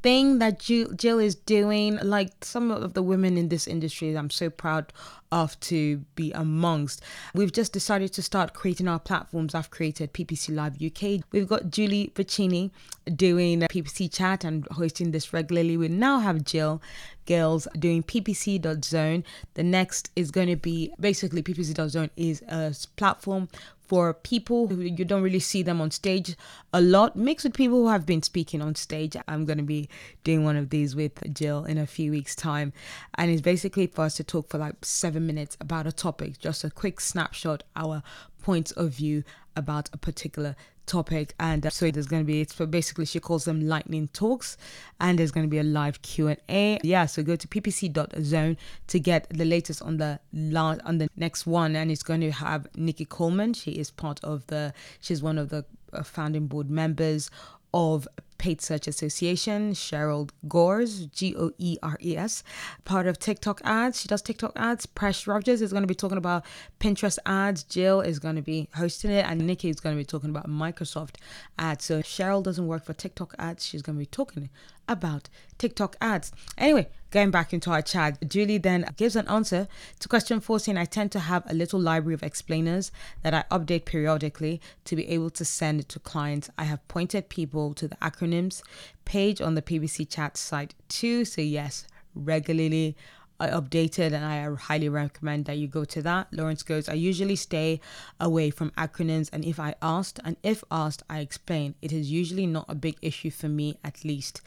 thing 0.03 0.38
that 0.38 0.61
Jill 0.61 1.18
is 1.18 1.35
doing. 1.35 1.98
Like 2.03 2.44
some 2.44 2.70
of 2.70 2.94
the 2.94 3.03
women 3.03 3.38
in 3.38 3.48
this 3.48 3.66
industry, 3.66 4.16
I'm 4.16 4.31
so 4.31 4.51
proud 4.51 4.92
of 5.30 5.58
to 5.60 5.98
be 6.14 6.32
amongst. 6.32 7.02
We've 7.34 7.52
just 7.52 7.72
decided 7.72 8.12
to 8.14 8.22
start 8.22 8.54
creating 8.54 8.88
our 8.88 8.98
platforms. 8.98 9.54
I've 9.54 9.70
created 9.70 10.12
PPC 10.12 10.54
Live 10.54 10.80
UK. 10.82 11.24
We've 11.32 11.48
got 11.48 11.70
Julie 11.70 12.12
Bacchini 12.14 12.70
doing 13.14 13.60
PPC 13.60 14.12
chat 14.12 14.44
and 14.44 14.66
hosting 14.70 15.10
this 15.10 15.32
regularly. 15.32 15.76
We 15.76 15.88
now 15.88 16.20
have 16.20 16.44
Jill 16.44 16.80
Gales 17.26 17.68
doing 17.78 18.02
ppc.zone. 18.02 19.24
The 19.54 19.62
next 19.62 20.10
is 20.16 20.30
going 20.30 20.48
to 20.48 20.56
be 20.56 20.92
basically 20.98 21.42
ppc.zone 21.42 22.10
is 22.16 22.42
a 22.48 22.74
platform 22.96 23.48
for 23.88 24.12
people 24.12 24.68
who 24.68 24.83
you 24.83 25.05
don't 25.05 25.22
really 25.22 25.40
see 25.40 25.62
them 25.62 25.81
on 25.81 25.90
stage 25.90 26.37
a 26.72 26.81
lot, 26.81 27.16
mixed 27.16 27.44
with 27.44 27.55
people 27.55 27.79
who 27.79 27.88
have 27.88 28.05
been 28.05 28.22
speaking 28.22 28.61
on 28.61 28.74
stage. 28.74 29.16
I'm 29.27 29.46
going 29.46 29.59
to 29.59 29.64
be 29.64 29.88
doing 30.24 30.44
one 30.44 30.57
of 30.57 30.68
these 30.68 30.94
with 30.94 31.35
Jill 31.35 31.64
in 31.64 31.79
a 31.79 31.87
few 31.87 32.11
weeks' 32.11 32.37
time. 32.37 32.74
And 33.14 33.31
it's 33.31 33.40
basically 33.40 33.87
for 33.87 34.03
us 34.03 34.16
to 34.16 34.24
talk 34.24 34.51
for 34.51 34.59
like 34.59 34.85
seven 34.85 35.27
minutes 35.27 35.57
about 35.61 35.87
a 35.87 35.92
topic, 35.92 36.38
just 36.38 36.64
a 36.64 36.70
quick 36.70 37.01
snapshot, 37.01 37.64
our 37.74 38.03
points 38.42 38.72
of 38.72 38.90
view 38.90 39.24
about 39.57 39.88
a 39.92 39.96
particular 39.96 40.55
topic 40.88 41.35
and 41.38 41.70
so 41.72 41.90
there's 41.90 42.07
going 42.07 42.22
to 42.22 42.27
be 42.27 42.40
it's 42.40 42.55
basically 42.55 43.05
she 43.05 43.20
calls 43.20 43.44
them 43.44 43.61
lightning 43.61 44.09
talks 44.09 44.57
and 45.01 45.18
there's 45.18 45.31
going 45.31 45.46
to 45.46 45.51
be 45.51 45.59
a 45.59 45.62
live 45.62 46.01
q&a 46.03 46.79
yeah 46.83 47.07
so 47.07 47.22
go 47.22 47.37
to 47.37 47.46
ppc.zone 47.46 48.57
to 48.87 48.98
get 48.98 49.29
the 49.31 49.44
latest 49.44 49.83
on 49.83 49.98
the 49.98 50.18
last 50.33 50.81
on 50.85 50.98
the 50.98 51.09
next 51.16 51.46
one 51.46 51.77
and 51.77 51.90
it's 51.90 52.03
going 52.03 52.20
to 52.20 52.31
have 52.31 52.66
Nikki 52.74 53.05
Kuhlman. 53.05 53.55
She 53.55 53.72
is 53.72 53.90
part 53.90 54.22
of 54.24 54.46
the 54.46 54.72
she's 55.01 55.22
one 55.22 55.38
of 55.38 55.48
the 55.51 55.64
uh, 55.92 56.03
founding 56.03 56.46
board 56.46 56.70
members 56.70 57.31
of 57.74 58.09
Paid 58.38 58.61
Search 58.61 58.87
Association, 58.87 59.72
Cheryl 59.72 60.31
Goeres, 60.46 61.11
G 61.12 61.35
O 61.37 61.51
E 61.59 61.77
R 61.83 61.98
E 62.01 62.16
S, 62.16 62.42
part 62.85 63.07
of 63.07 63.18
TikTok 63.18 63.61
ads. 63.64 64.01
She 64.01 64.09
does 64.09 64.22
TikTok 64.22 64.53
ads. 64.57 64.87
Presh 64.87 65.27
Rogers 65.27 65.61
is 65.61 65.72
going 65.72 65.83
to 65.83 65.88
be 65.88 65.94
talking 65.94 66.18
about 66.18 66.44
Pinterest 66.81 67.18
ads. 67.27 67.64
Jill 67.64 68.01
is 68.01 68.18
going 68.18 68.37
to 68.37 68.42
be 68.42 68.68
hosting 68.74 69.11
it, 69.11 69.27
and 69.29 69.46
Nikki 69.46 69.68
is 69.68 69.81
going 69.81 69.96
to 69.96 70.01
be 70.01 70.07
talking 70.07 70.31
about 70.31 70.48
Microsoft 70.48 71.16
ads. 71.59 71.85
So 71.85 72.01
Cheryl 72.01 72.42
doesn't 72.42 72.66
work 72.66 72.85
for 72.85 72.92
TikTok 72.92 73.35
ads. 73.38 73.66
She's 73.66 73.83
going 73.83 73.96
to 73.96 74.01
be 74.01 74.07
talking 74.07 74.51
about 74.88 75.29
TikTok 75.59 75.96
ads. 76.01 76.33
Anyway, 76.57 76.88
going 77.11 77.31
back 77.31 77.53
into 77.53 77.70
our 77.70 77.83
chat, 77.83 78.27
Julie 78.27 78.57
then 78.57 78.87
gives 78.96 79.16
an 79.16 79.29
answer 79.29 79.68
to 79.98 80.09
question 80.09 80.40
four 80.40 80.59
saying, 80.59 80.79
I 80.79 80.87
tend 80.87 81.12
to 81.12 81.18
have 81.18 81.42
a 81.51 81.53
little 81.53 81.79
library 81.79 82.14
of 82.14 82.22
explainers 82.22 82.90
that 83.22 83.35
I 83.35 83.44
update 83.51 83.85
periodically 83.85 84.62
to 84.87 84.96
be 84.96 85.07
able 85.09 85.29
to 85.31 85.44
send 85.44 85.87
to 85.90 85.98
clients. 85.98 86.48
I 86.57 86.64
have 86.64 86.87
pointed 86.88 87.29
people 87.29 87.74
to 87.74 87.87
the 87.87 88.03
acronyms 88.28 88.62
page 89.04 89.40
on 89.40 89.54
the 89.54 89.62
PPC 89.62 90.08
chat 90.08 90.36
site 90.36 90.74
too. 90.88 91.24
So, 91.24 91.40
yes, 91.40 91.86
regularly 92.14 92.96
I 93.40 93.48
updated 93.48 94.12
and 94.12 94.24
I 94.24 94.52
highly 94.56 94.88
recommend 94.88 95.44
that 95.44 95.58
you 95.58 95.68
go 95.68 95.84
to 95.84 96.02
that. 96.02 96.26
Lawrence 96.32 96.64
goes, 96.64 96.88
I 96.88 96.94
usually 96.94 97.36
stay 97.36 97.80
away 98.18 98.50
from 98.50 98.72
acronyms 98.72 99.30
and 99.32 99.44
if 99.44 99.60
I 99.60 99.76
asked 99.80 100.18
and 100.24 100.36
if 100.42 100.64
asked, 100.72 101.04
I 101.08 101.20
explain. 101.20 101.76
It 101.80 101.92
is 101.92 102.10
usually 102.10 102.46
not 102.46 102.66
a 102.68 102.74
big 102.74 102.96
issue 103.00 103.30
for 103.30 103.48
me 103.48 103.78
at 103.84 104.04
least. 104.04 104.40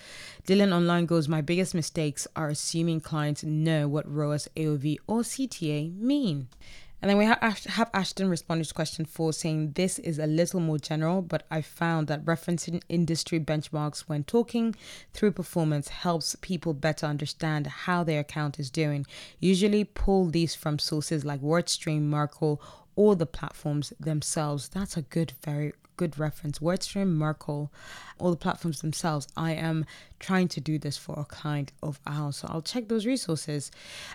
Dylan 0.46 0.76
Online 0.76 1.06
goes, 1.06 1.30
My 1.30 1.40
biggest 1.40 1.74
mistakes 1.74 2.28
are 2.36 2.50
assuming 2.50 3.00
clients 3.00 3.46
know 3.46 3.88
what 3.88 4.12
ROAS, 4.12 4.50
AOV, 4.58 4.98
or 5.08 5.22
CTA 5.22 5.98
mean. 5.98 6.50
And 7.02 7.10
then 7.10 7.18
we 7.18 7.26
have 7.26 7.90
Ashton 7.94 8.30
responded 8.30 8.68
to 8.68 8.74
question 8.76 9.06
four 9.06 9.34
saying 9.34 9.72
this 9.72 9.98
is 9.98 10.20
a 10.20 10.28
little 10.28 10.60
more 10.60 10.78
general, 10.78 11.24
but 11.24 11.48
I 11.50 11.62
found 11.62 12.08
that 12.08 12.24
referencing 12.26 12.82
industry 12.90 13.40
benchmarks 13.40 14.02
when 14.02 14.24
talking 14.24 14.76
through 15.12 15.32
performance 15.32 15.88
helps 15.88 16.36
people 16.42 16.76
better 16.76 17.08
understand 17.08 17.66
how 17.66 18.04
their 18.04 18.20
account 18.20 18.60
is 18.60 18.70
doing. 18.70 19.08
Usually 19.40 19.84
pull 19.84 20.26
these 20.26 20.54
from 20.54 20.78
sources 20.78 21.26
like 21.26 21.42
WordStream, 21.42 22.02
Merkle, 22.02 22.62
or 22.96 23.16
the 23.16 23.26
platforms 23.26 23.94
themselves. 24.00 24.70
That's 24.70 24.96
a 24.96 25.02
good, 25.02 25.34
very 25.44 25.74
good 26.02 26.18
reference. 26.18 26.58
WordStream, 26.58 27.10
Merkle, 27.10 27.72
all 28.18 28.32
the 28.32 28.36
platforms 28.36 28.82
themselves. 28.82 29.28
I 29.38 29.52
am 29.52 29.86
trying 30.20 30.48
to 30.48 30.60
do 30.60 30.80
this 30.80 30.98
for 30.98 31.14
a 31.20 31.26
client 31.26 31.72
of 31.84 32.00
ours, 32.08 32.38
so 32.38 32.48
I'll 32.50 32.64
check 32.64 32.88
those 32.88 33.06
resources. 33.06 33.70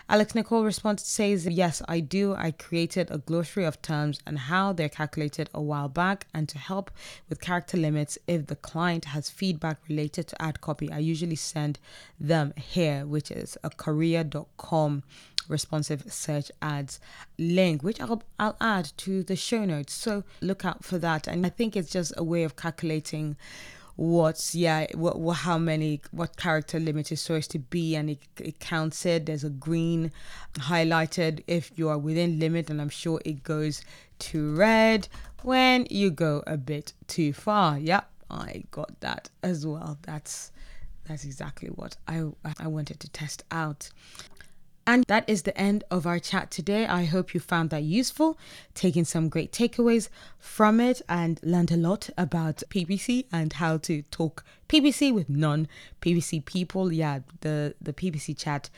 Alex 0.09 0.35
Nicole 0.35 0.65
responds 0.65 1.03
says, 1.03 1.47
Yes, 1.47 1.81
I 1.87 2.01
do. 2.01 2.35
I 2.35 2.51
created 2.51 3.09
a 3.09 3.19
glossary 3.19 3.63
of 3.63 3.81
terms 3.81 4.19
and 4.27 4.37
how 4.37 4.73
they're 4.73 4.89
calculated 4.89 5.49
a 5.53 5.61
while 5.61 5.87
back, 5.87 6.27
and 6.33 6.49
to 6.49 6.57
help 6.57 6.91
with 7.29 7.39
character 7.39 7.77
limits, 7.77 8.17
if 8.27 8.47
the 8.47 8.57
client 8.57 9.05
has 9.05 9.29
feedback 9.29 9.77
related 9.87 10.27
to 10.27 10.41
ad 10.41 10.59
copy, 10.59 10.91
I 10.91 10.97
usually 10.97 11.37
send 11.37 11.79
them 12.19 12.53
here, 12.57 13.05
which 13.05 13.31
is 13.31 13.57
a 13.63 13.69
karooya.com 13.69 15.03
responsive 15.49 16.11
search 16.11 16.51
ads 16.61 16.99
link, 17.37 17.83
which 17.83 17.99
I'll, 18.01 18.23
I'll 18.39 18.57
add 18.59 18.91
to 18.97 19.23
the 19.23 19.35
show 19.35 19.65
notes. 19.65 19.93
So 19.93 20.23
look 20.41 20.65
out 20.65 20.83
for 20.83 20.97
that. 20.99 21.27
And 21.27 21.45
I 21.45 21.49
think 21.49 21.75
it's 21.75 21.91
just 21.91 22.13
a 22.17 22.23
way 22.23 22.43
of 22.43 22.55
calculating 22.55 23.35
what's 23.95 24.53
yeah 24.53 24.85
what, 24.93 25.17
what 25.19 25.37
how 25.37 25.57
many 25.57 25.99
what 26.11 26.37
character 26.37 26.79
limit 26.79 27.11
is 27.11 27.19
supposed 27.21 27.49
to 27.51 27.59
be. 27.59 27.95
And 27.95 28.11
it, 28.11 28.19
it 28.39 28.59
counts 28.59 29.05
it. 29.05 29.25
There's 29.25 29.43
a 29.43 29.49
green 29.49 30.11
highlighted 30.53 31.43
if 31.47 31.71
you 31.77 31.89
are 31.89 31.97
within 31.97 32.39
limit. 32.39 32.69
And 32.69 32.79
i'm 32.79 32.89
sure 32.89 33.21
it 33.25 33.43
goes 33.43 33.81
to 34.19 34.55
red 34.55 35.07
when 35.43 35.87
you 35.89 36.11
go 36.11 36.43
a 36.45 36.57
bit 36.57 36.93
too 37.07 37.33
far. 37.33 37.79
Yep 37.79 38.09
i 38.29 38.63
got 38.71 38.99
that 38.99 39.29
as 39.43 39.65
well. 39.65 39.97
That's 40.03 40.51
that's 41.07 41.23
exactly 41.23 41.69
what 41.69 41.95
i 42.07 42.23
i 42.59 42.67
wanted 42.67 42.99
to 42.99 43.09
test 43.09 43.43
out 43.51 43.89
and 44.87 45.03
that 45.07 45.29
is 45.29 45.41
the 45.43 45.55
end 45.57 45.83
of 45.91 46.07
our 46.07 46.17
chat 46.17 46.49
today. 46.49 46.87
I 46.87 47.03
hope 47.03 47.33
you 47.33 47.41
found 47.41 47.69
that 47.71 47.83
useful, 47.83 48.39
taking 48.73 49.03
some 49.03 49.27
great 49.27 49.51
takeaways 49.51 50.07
from 50.39 50.79
it, 50.79 51.01
and 51.09 51.39
learned 51.43 51.71
a 51.71 51.77
lot 51.77 52.09
about 52.17 52.63
PPC 52.69 53.25
and 53.31 53.51
how 53.51 53.77
to 53.79 54.01
talk 54.03 54.45
PPC 54.69 55.13
with 55.13 55.29
non 55.29 55.67
PPC 56.01 56.43
people. 56.45 56.93
Yeah, 56.93 57.19
the, 57.41 57.75
the 57.81 57.91
PPC 57.91 58.37
chat 58.37 58.69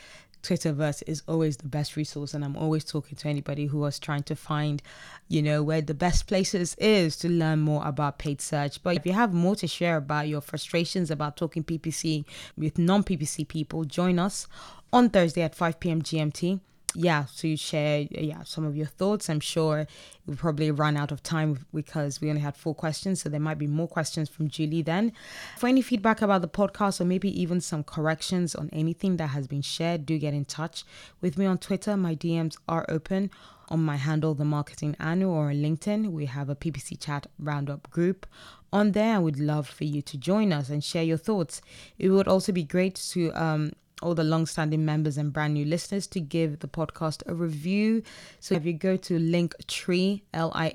Twitterverse 0.42 1.04
is 1.06 1.22
always 1.28 1.58
the 1.58 1.68
best 1.68 1.96
resource, 1.96 2.34
and 2.34 2.46
I'm 2.46 2.56
always 2.56 2.86
talking 2.86 3.18
to 3.18 3.28
anybody 3.28 3.66
who 3.66 3.80
was 3.80 4.00
trying 4.00 4.24
to 4.24 4.36
find, 4.36 4.82
you 5.28 5.42
know, 5.42 5.62
where 5.62 5.82
the 5.82 5.94
best 5.94 6.28
places 6.28 6.76
is 6.76 7.18
to 7.18 7.30
learn 7.30 7.60
more 7.60 7.86
about 7.86 8.20
paid 8.20 8.42
search. 8.42 8.82
But 8.82 8.96
if 8.96 9.06
you 9.06 9.14
have 9.14 9.34
more 9.34 9.56
to 9.58 9.68
share 9.68 9.98
about 9.98 10.28
your 10.28 10.42
frustrations 10.42 11.12
about 11.12 11.36
talking 11.36 11.64
PPC 11.64 12.26
with 12.58 12.78
non 12.78 13.04
PPC 13.04 13.48
people, 13.48 13.84
join 13.84 14.18
us 14.18 14.48
on 14.92 15.10
Thursday 15.10 15.42
at 15.42 15.56
5 15.56 15.80
p.m. 15.80 16.02
GMT. 16.02 16.60
Yeah, 16.96 17.26
so 17.26 17.48
you 17.48 17.56
share 17.56 18.08
yeah 18.10 18.42
some 18.44 18.66
of 18.66 18.76
your 18.76 18.88
thoughts. 18.88 19.30
I'm 19.30 19.40
sure 19.40 19.86
we 20.26 20.36
probably 20.36 20.72
run 20.72 20.98
out 20.98 21.12
of 21.12 21.22
time 21.22 21.66
because 21.72 22.20
we 22.20 22.30
only 22.30 22.42
had 22.42 22.58
four 22.58 22.74
questions, 22.74 23.22
so 23.22 23.30
there 23.30 23.40
might 23.40 23.60
be 23.60 23.68
more 23.68 23.88
questions 23.88 24.28
from 24.28 24.48
Julie 24.48 24.82
then. 24.82 25.14
For 25.58 25.68
any 25.68 25.84
feedback 25.84 26.22
about 26.22 26.42
the 26.42 26.48
podcast 26.48 27.00
or 27.00 27.06
maybe 27.06 27.30
even 27.40 27.62
some 27.62 27.84
corrections 27.84 28.56
on 28.56 28.70
anything 28.74 29.18
that 29.18 29.28
has 29.28 29.46
been 29.46 29.62
shared, 29.62 30.08
do 30.08 30.18
get 30.18 30.34
in 30.34 30.46
touch 30.46 30.84
with 31.22 31.38
me 31.38 31.46
on 31.46 31.60
Twitter. 31.60 31.96
My 31.96 32.16
DMs 32.16 32.58
are 32.68 32.86
open 32.90 33.30
on 33.70 33.84
my 33.84 33.98
handle, 33.98 34.34
the 34.34 34.46
Marketing 34.46 34.96
Anu, 35.00 35.30
or 35.30 35.50
on 35.50 35.58
LinkedIn. 35.58 36.12
We 36.12 36.26
have 36.26 36.50
a 36.50 36.56
PPC 36.56 37.00
Chat 37.00 37.28
Roundup 37.38 37.90
group. 37.92 38.26
On 38.74 38.92
there, 38.94 39.16
I 39.16 39.20
would 39.20 39.40
love 39.40 39.68
for 39.68 39.84
you 39.84 40.02
to 40.02 40.18
join 40.18 40.52
us 40.52 40.70
and 40.70 40.84
share 40.84 41.04
your 41.04 41.18
thoughts. 41.18 41.62
It 42.00 42.10
would 42.10 42.28
also 42.28 42.52
be 42.52 42.64
great 42.64 42.96
to 43.12 43.32
um, 43.32 43.74
all 44.02 44.16
the 44.16 44.24
long-standing 44.24 44.86
members 44.86 45.18
and 45.18 45.34
brand 45.34 45.54
new 45.54 45.66
listeners 45.66 46.08
to 46.08 46.20
give 46.20 46.60
the 46.60 46.68
podcast 46.68 47.22
a 47.26 47.34
review. 47.34 48.02
So 48.40 48.56
if 48.56 48.66
you 48.66 48.74
go 48.74 48.96
to 48.98 49.20
linktree, 49.20 50.22
L-I-N-K-T-R-E-E 50.34 50.74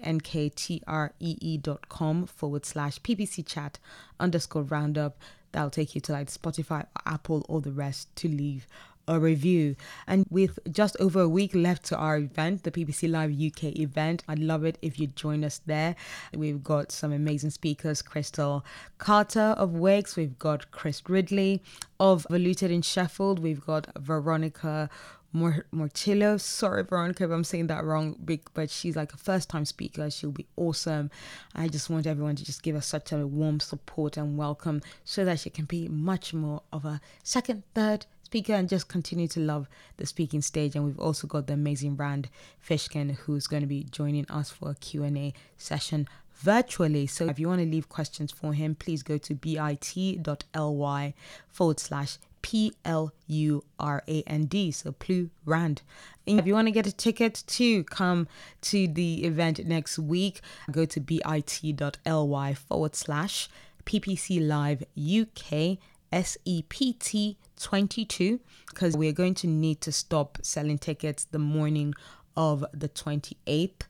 dot 1.58 1.88
com 1.88 2.26
forward 2.26 2.66
slash 2.66 3.00
PPC 3.00 3.46
chat 3.46 3.78
underscore 4.20 4.62
roundup, 4.64 5.18
that'll 5.52 5.70
take 5.70 5.94
you 5.94 6.00
to 6.02 6.12
like 6.12 6.28
Spotify, 6.28 6.86
Apple, 7.06 7.46
or 7.48 7.60
the 7.60 7.72
rest 7.72 8.14
to 8.16 8.28
leave 8.28 8.66
a 9.08 9.18
review. 9.18 9.76
And 10.06 10.26
with 10.30 10.58
just 10.70 10.96
over 11.00 11.20
a 11.20 11.28
week 11.28 11.54
left 11.54 11.84
to 11.86 11.96
our 11.96 12.18
event, 12.18 12.62
the 12.62 12.70
PPC 12.70 13.10
Live 13.10 13.30
UK 13.30 13.76
event, 13.78 14.24
I'd 14.28 14.38
love 14.38 14.64
it 14.64 14.78
if 14.82 14.98
you'd 14.98 15.16
join 15.16 15.44
us 15.44 15.60
there. 15.66 15.96
We've 16.32 16.62
got 16.62 16.92
some 16.92 17.12
amazing 17.12 17.50
speakers 17.50 18.02
Crystal 18.02 18.64
Carter 18.98 19.54
of 19.58 19.72
Wix, 19.72 20.16
we've 20.16 20.38
got 20.38 20.70
Chris 20.70 21.02
Ridley 21.08 21.62
of 22.00 22.26
Voluted 22.30 22.70
in 22.70 22.82
Sheffield, 22.82 23.38
we've 23.38 23.64
got 23.64 23.88
Veronica 23.98 24.88
Mortillo. 25.34 26.40
Sorry, 26.40 26.84
Veronica, 26.84 27.24
if 27.24 27.30
I'm 27.30 27.44
saying 27.44 27.66
that 27.66 27.84
wrong, 27.84 28.16
but 28.54 28.70
she's 28.70 28.94
like 28.94 29.12
a 29.12 29.16
first 29.16 29.48
time 29.48 29.64
speaker. 29.64 30.08
She'll 30.10 30.30
be 30.30 30.46
awesome. 30.56 31.10
I 31.54 31.66
just 31.66 31.90
want 31.90 32.06
everyone 32.06 32.36
to 32.36 32.44
just 32.44 32.62
give 32.62 32.76
her 32.76 32.80
such 32.80 33.10
a 33.12 33.26
warm 33.26 33.58
support 33.60 34.16
and 34.16 34.38
welcome 34.38 34.80
so 35.04 35.24
that 35.24 35.40
she 35.40 35.50
can 35.50 35.64
be 35.64 35.88
much 35.88 36.32
more 36.32 36.62
of 36.72 36.84
a 36.84 37.00
second, 37.24 37.64
third, 37.74 38.06
speaker 38.34 38.54
and 38.54 38.68
just 38.68 38.88
continue 38.88 39.28
to 39.28 39.38
love 39.38 39.68
the 39.96 40.04
speaking 40.04 40.42
stage. 40.42 40.74
And 40.74 40.84
we've 40.84 40.98
also 40.98 41.28
got 41.28 41.46
the 41.46 41.52
amazing 41.52 41.94
Rand 41.94 42.28
Fishkin 42.68 43.14
who's 43.14 43.46
going 43.46 43.62
to 43.62 43.68
be 43.68 43.84
joining 43.84 44.28
us 44.28 44.50
for 44.50 44.72
a 44.72 44.74
Q&A 44.74 45.32
session 45.56 46.08
virtually. 46.34 47.06
So 47.06 47.26
if 47.26 47.38
you 47.38 47.46
want 47.46 47.60
to 47.60 47.66
leave 47.66 47.88
questions 47.88 48.32
for 48.32 48.52
him, 48.52 48.74
please 48.74 49.04
go 49.04 49.18
to 49.18 49.34
bit.ly 49.36 51.14
forward 51.46 51.78
slash 51.78 52.18
P 52.42 52.72
L 52.84 53.12
U 53.28 53.62
R 53.78 54.02
A 54.08 54.24
N 54.26 54.46
D. 54.46 54.72
So 54.72 54.90
Plu 54.90 55.30
Rand. 55.44 55.82
If 56.26 56.44
you 56.44 56.54
want 56.54 56.66
to 56.66 56.72
get 56.72 56.88
a 56.88 56.92
ticket 56.92 57.44
to 57.46 57.84
come 57.84 58.26
to 58.62 58.88
the 58.88 59.24
event 59.24 59.64
next 59.64 59.96
week, 59.96 60.40
go 60.72 60.84
to 60.86 60.98
bit.ly 60.98 62.54
forward 62.54 62.96
slash 62.96 63.48
PPC 63.86 64.44
Live 64.44 64.82
UK 64.98 65.78
SEPT 66.22 67.36
22 67.60 68.40
because 68.68 68.96
we're 68.96 69.12
going 69.12 69.34
to 69.34 69.46
need 69.46 69.80
to 69.80 69.92
stop 69.92 70.38
selling 70.42 70.78
tickets 70.78 71.24
the 71.30 71.38
morning 71.38 71.94
of 72.36 72.64
the 72.72 72.88
28th 72.88 73.82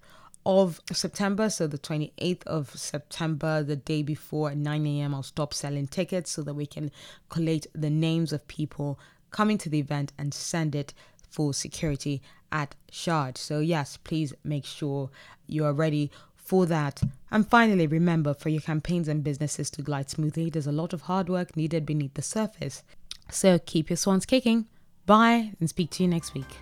of 0.47 0.81
September, 0.93 1.49
so 1.49 1.67
the 1.67 1.79
28th 1.79 2.43
of 2.45 2.71
September, 2.79 3.63
the 3.63 3.77
day 3.77 4.03
before 4.03 4.51
at 4.51 4.57
9 4.59 4.87
a.m., 4.87 5.15
I'll 5.15 5.23
stop 5.23 5.55
selling 5.55 5.87
tickets 5.87 6.31
so 6.31 6.43
that 6.43 6.55
we 6.55 6.67
can 6.67 6.91
collate 7.31 7.67
the 7.75 7.89
names 7.91 8.33
of 8.33 8.47
people 8.47 8.99
coming 9.31 9.57
to 9.59 9.69
the 9.71 9.79
event 9.79 10.13
and 10.19 10.35
send 10.35 10.75
it 10.75 10.93
for 11.31 11.55
security 11.55 12.21
at 12.53 12.75
Shard. 12.91 13.39
So, 13.39 13.61
yes, 13.61 13.97
please 13.97 14.35
make 14.45 14.65
sure 14.65 15.11
you 15.47 15.65
are 15.65 15.73
ready 15.73 16.11
for 16.55 16.67
that. 16.67 17.03
And 17.33 17.49
finally, 17.49 17.89
remember 17.89 18.33
for 18.33 18.49
your 18.49 18.61
campaigns 18.61 19.09
and 19.09 19.25
businesses 19.25 19.71
to 19.71 19.83
glide 19.83 20.09
smoothly, 20.09 20.51
there's 20.51 20.69
a 20.69 20.73
lot 20.83 20.93
of 20.93 21.03
hard 21.03 21.29
work 21.29 21.57
needed 21.57 21.85
beneath 21.85 22.15
the 22.15 22.23
surface. 22.23 22.85
So, 23.29 23.59
keep 23.59 23.91
your 23.91 23.97
swans 23.97 24.25
kicking. 24.25 24.67
Bye 25.05 25.55
and 25.59 25.69
speak 25.69 25.91
to 25.93 26.05
you 26.05 26.09
next 26.09 26.33
week. 26.33 26.53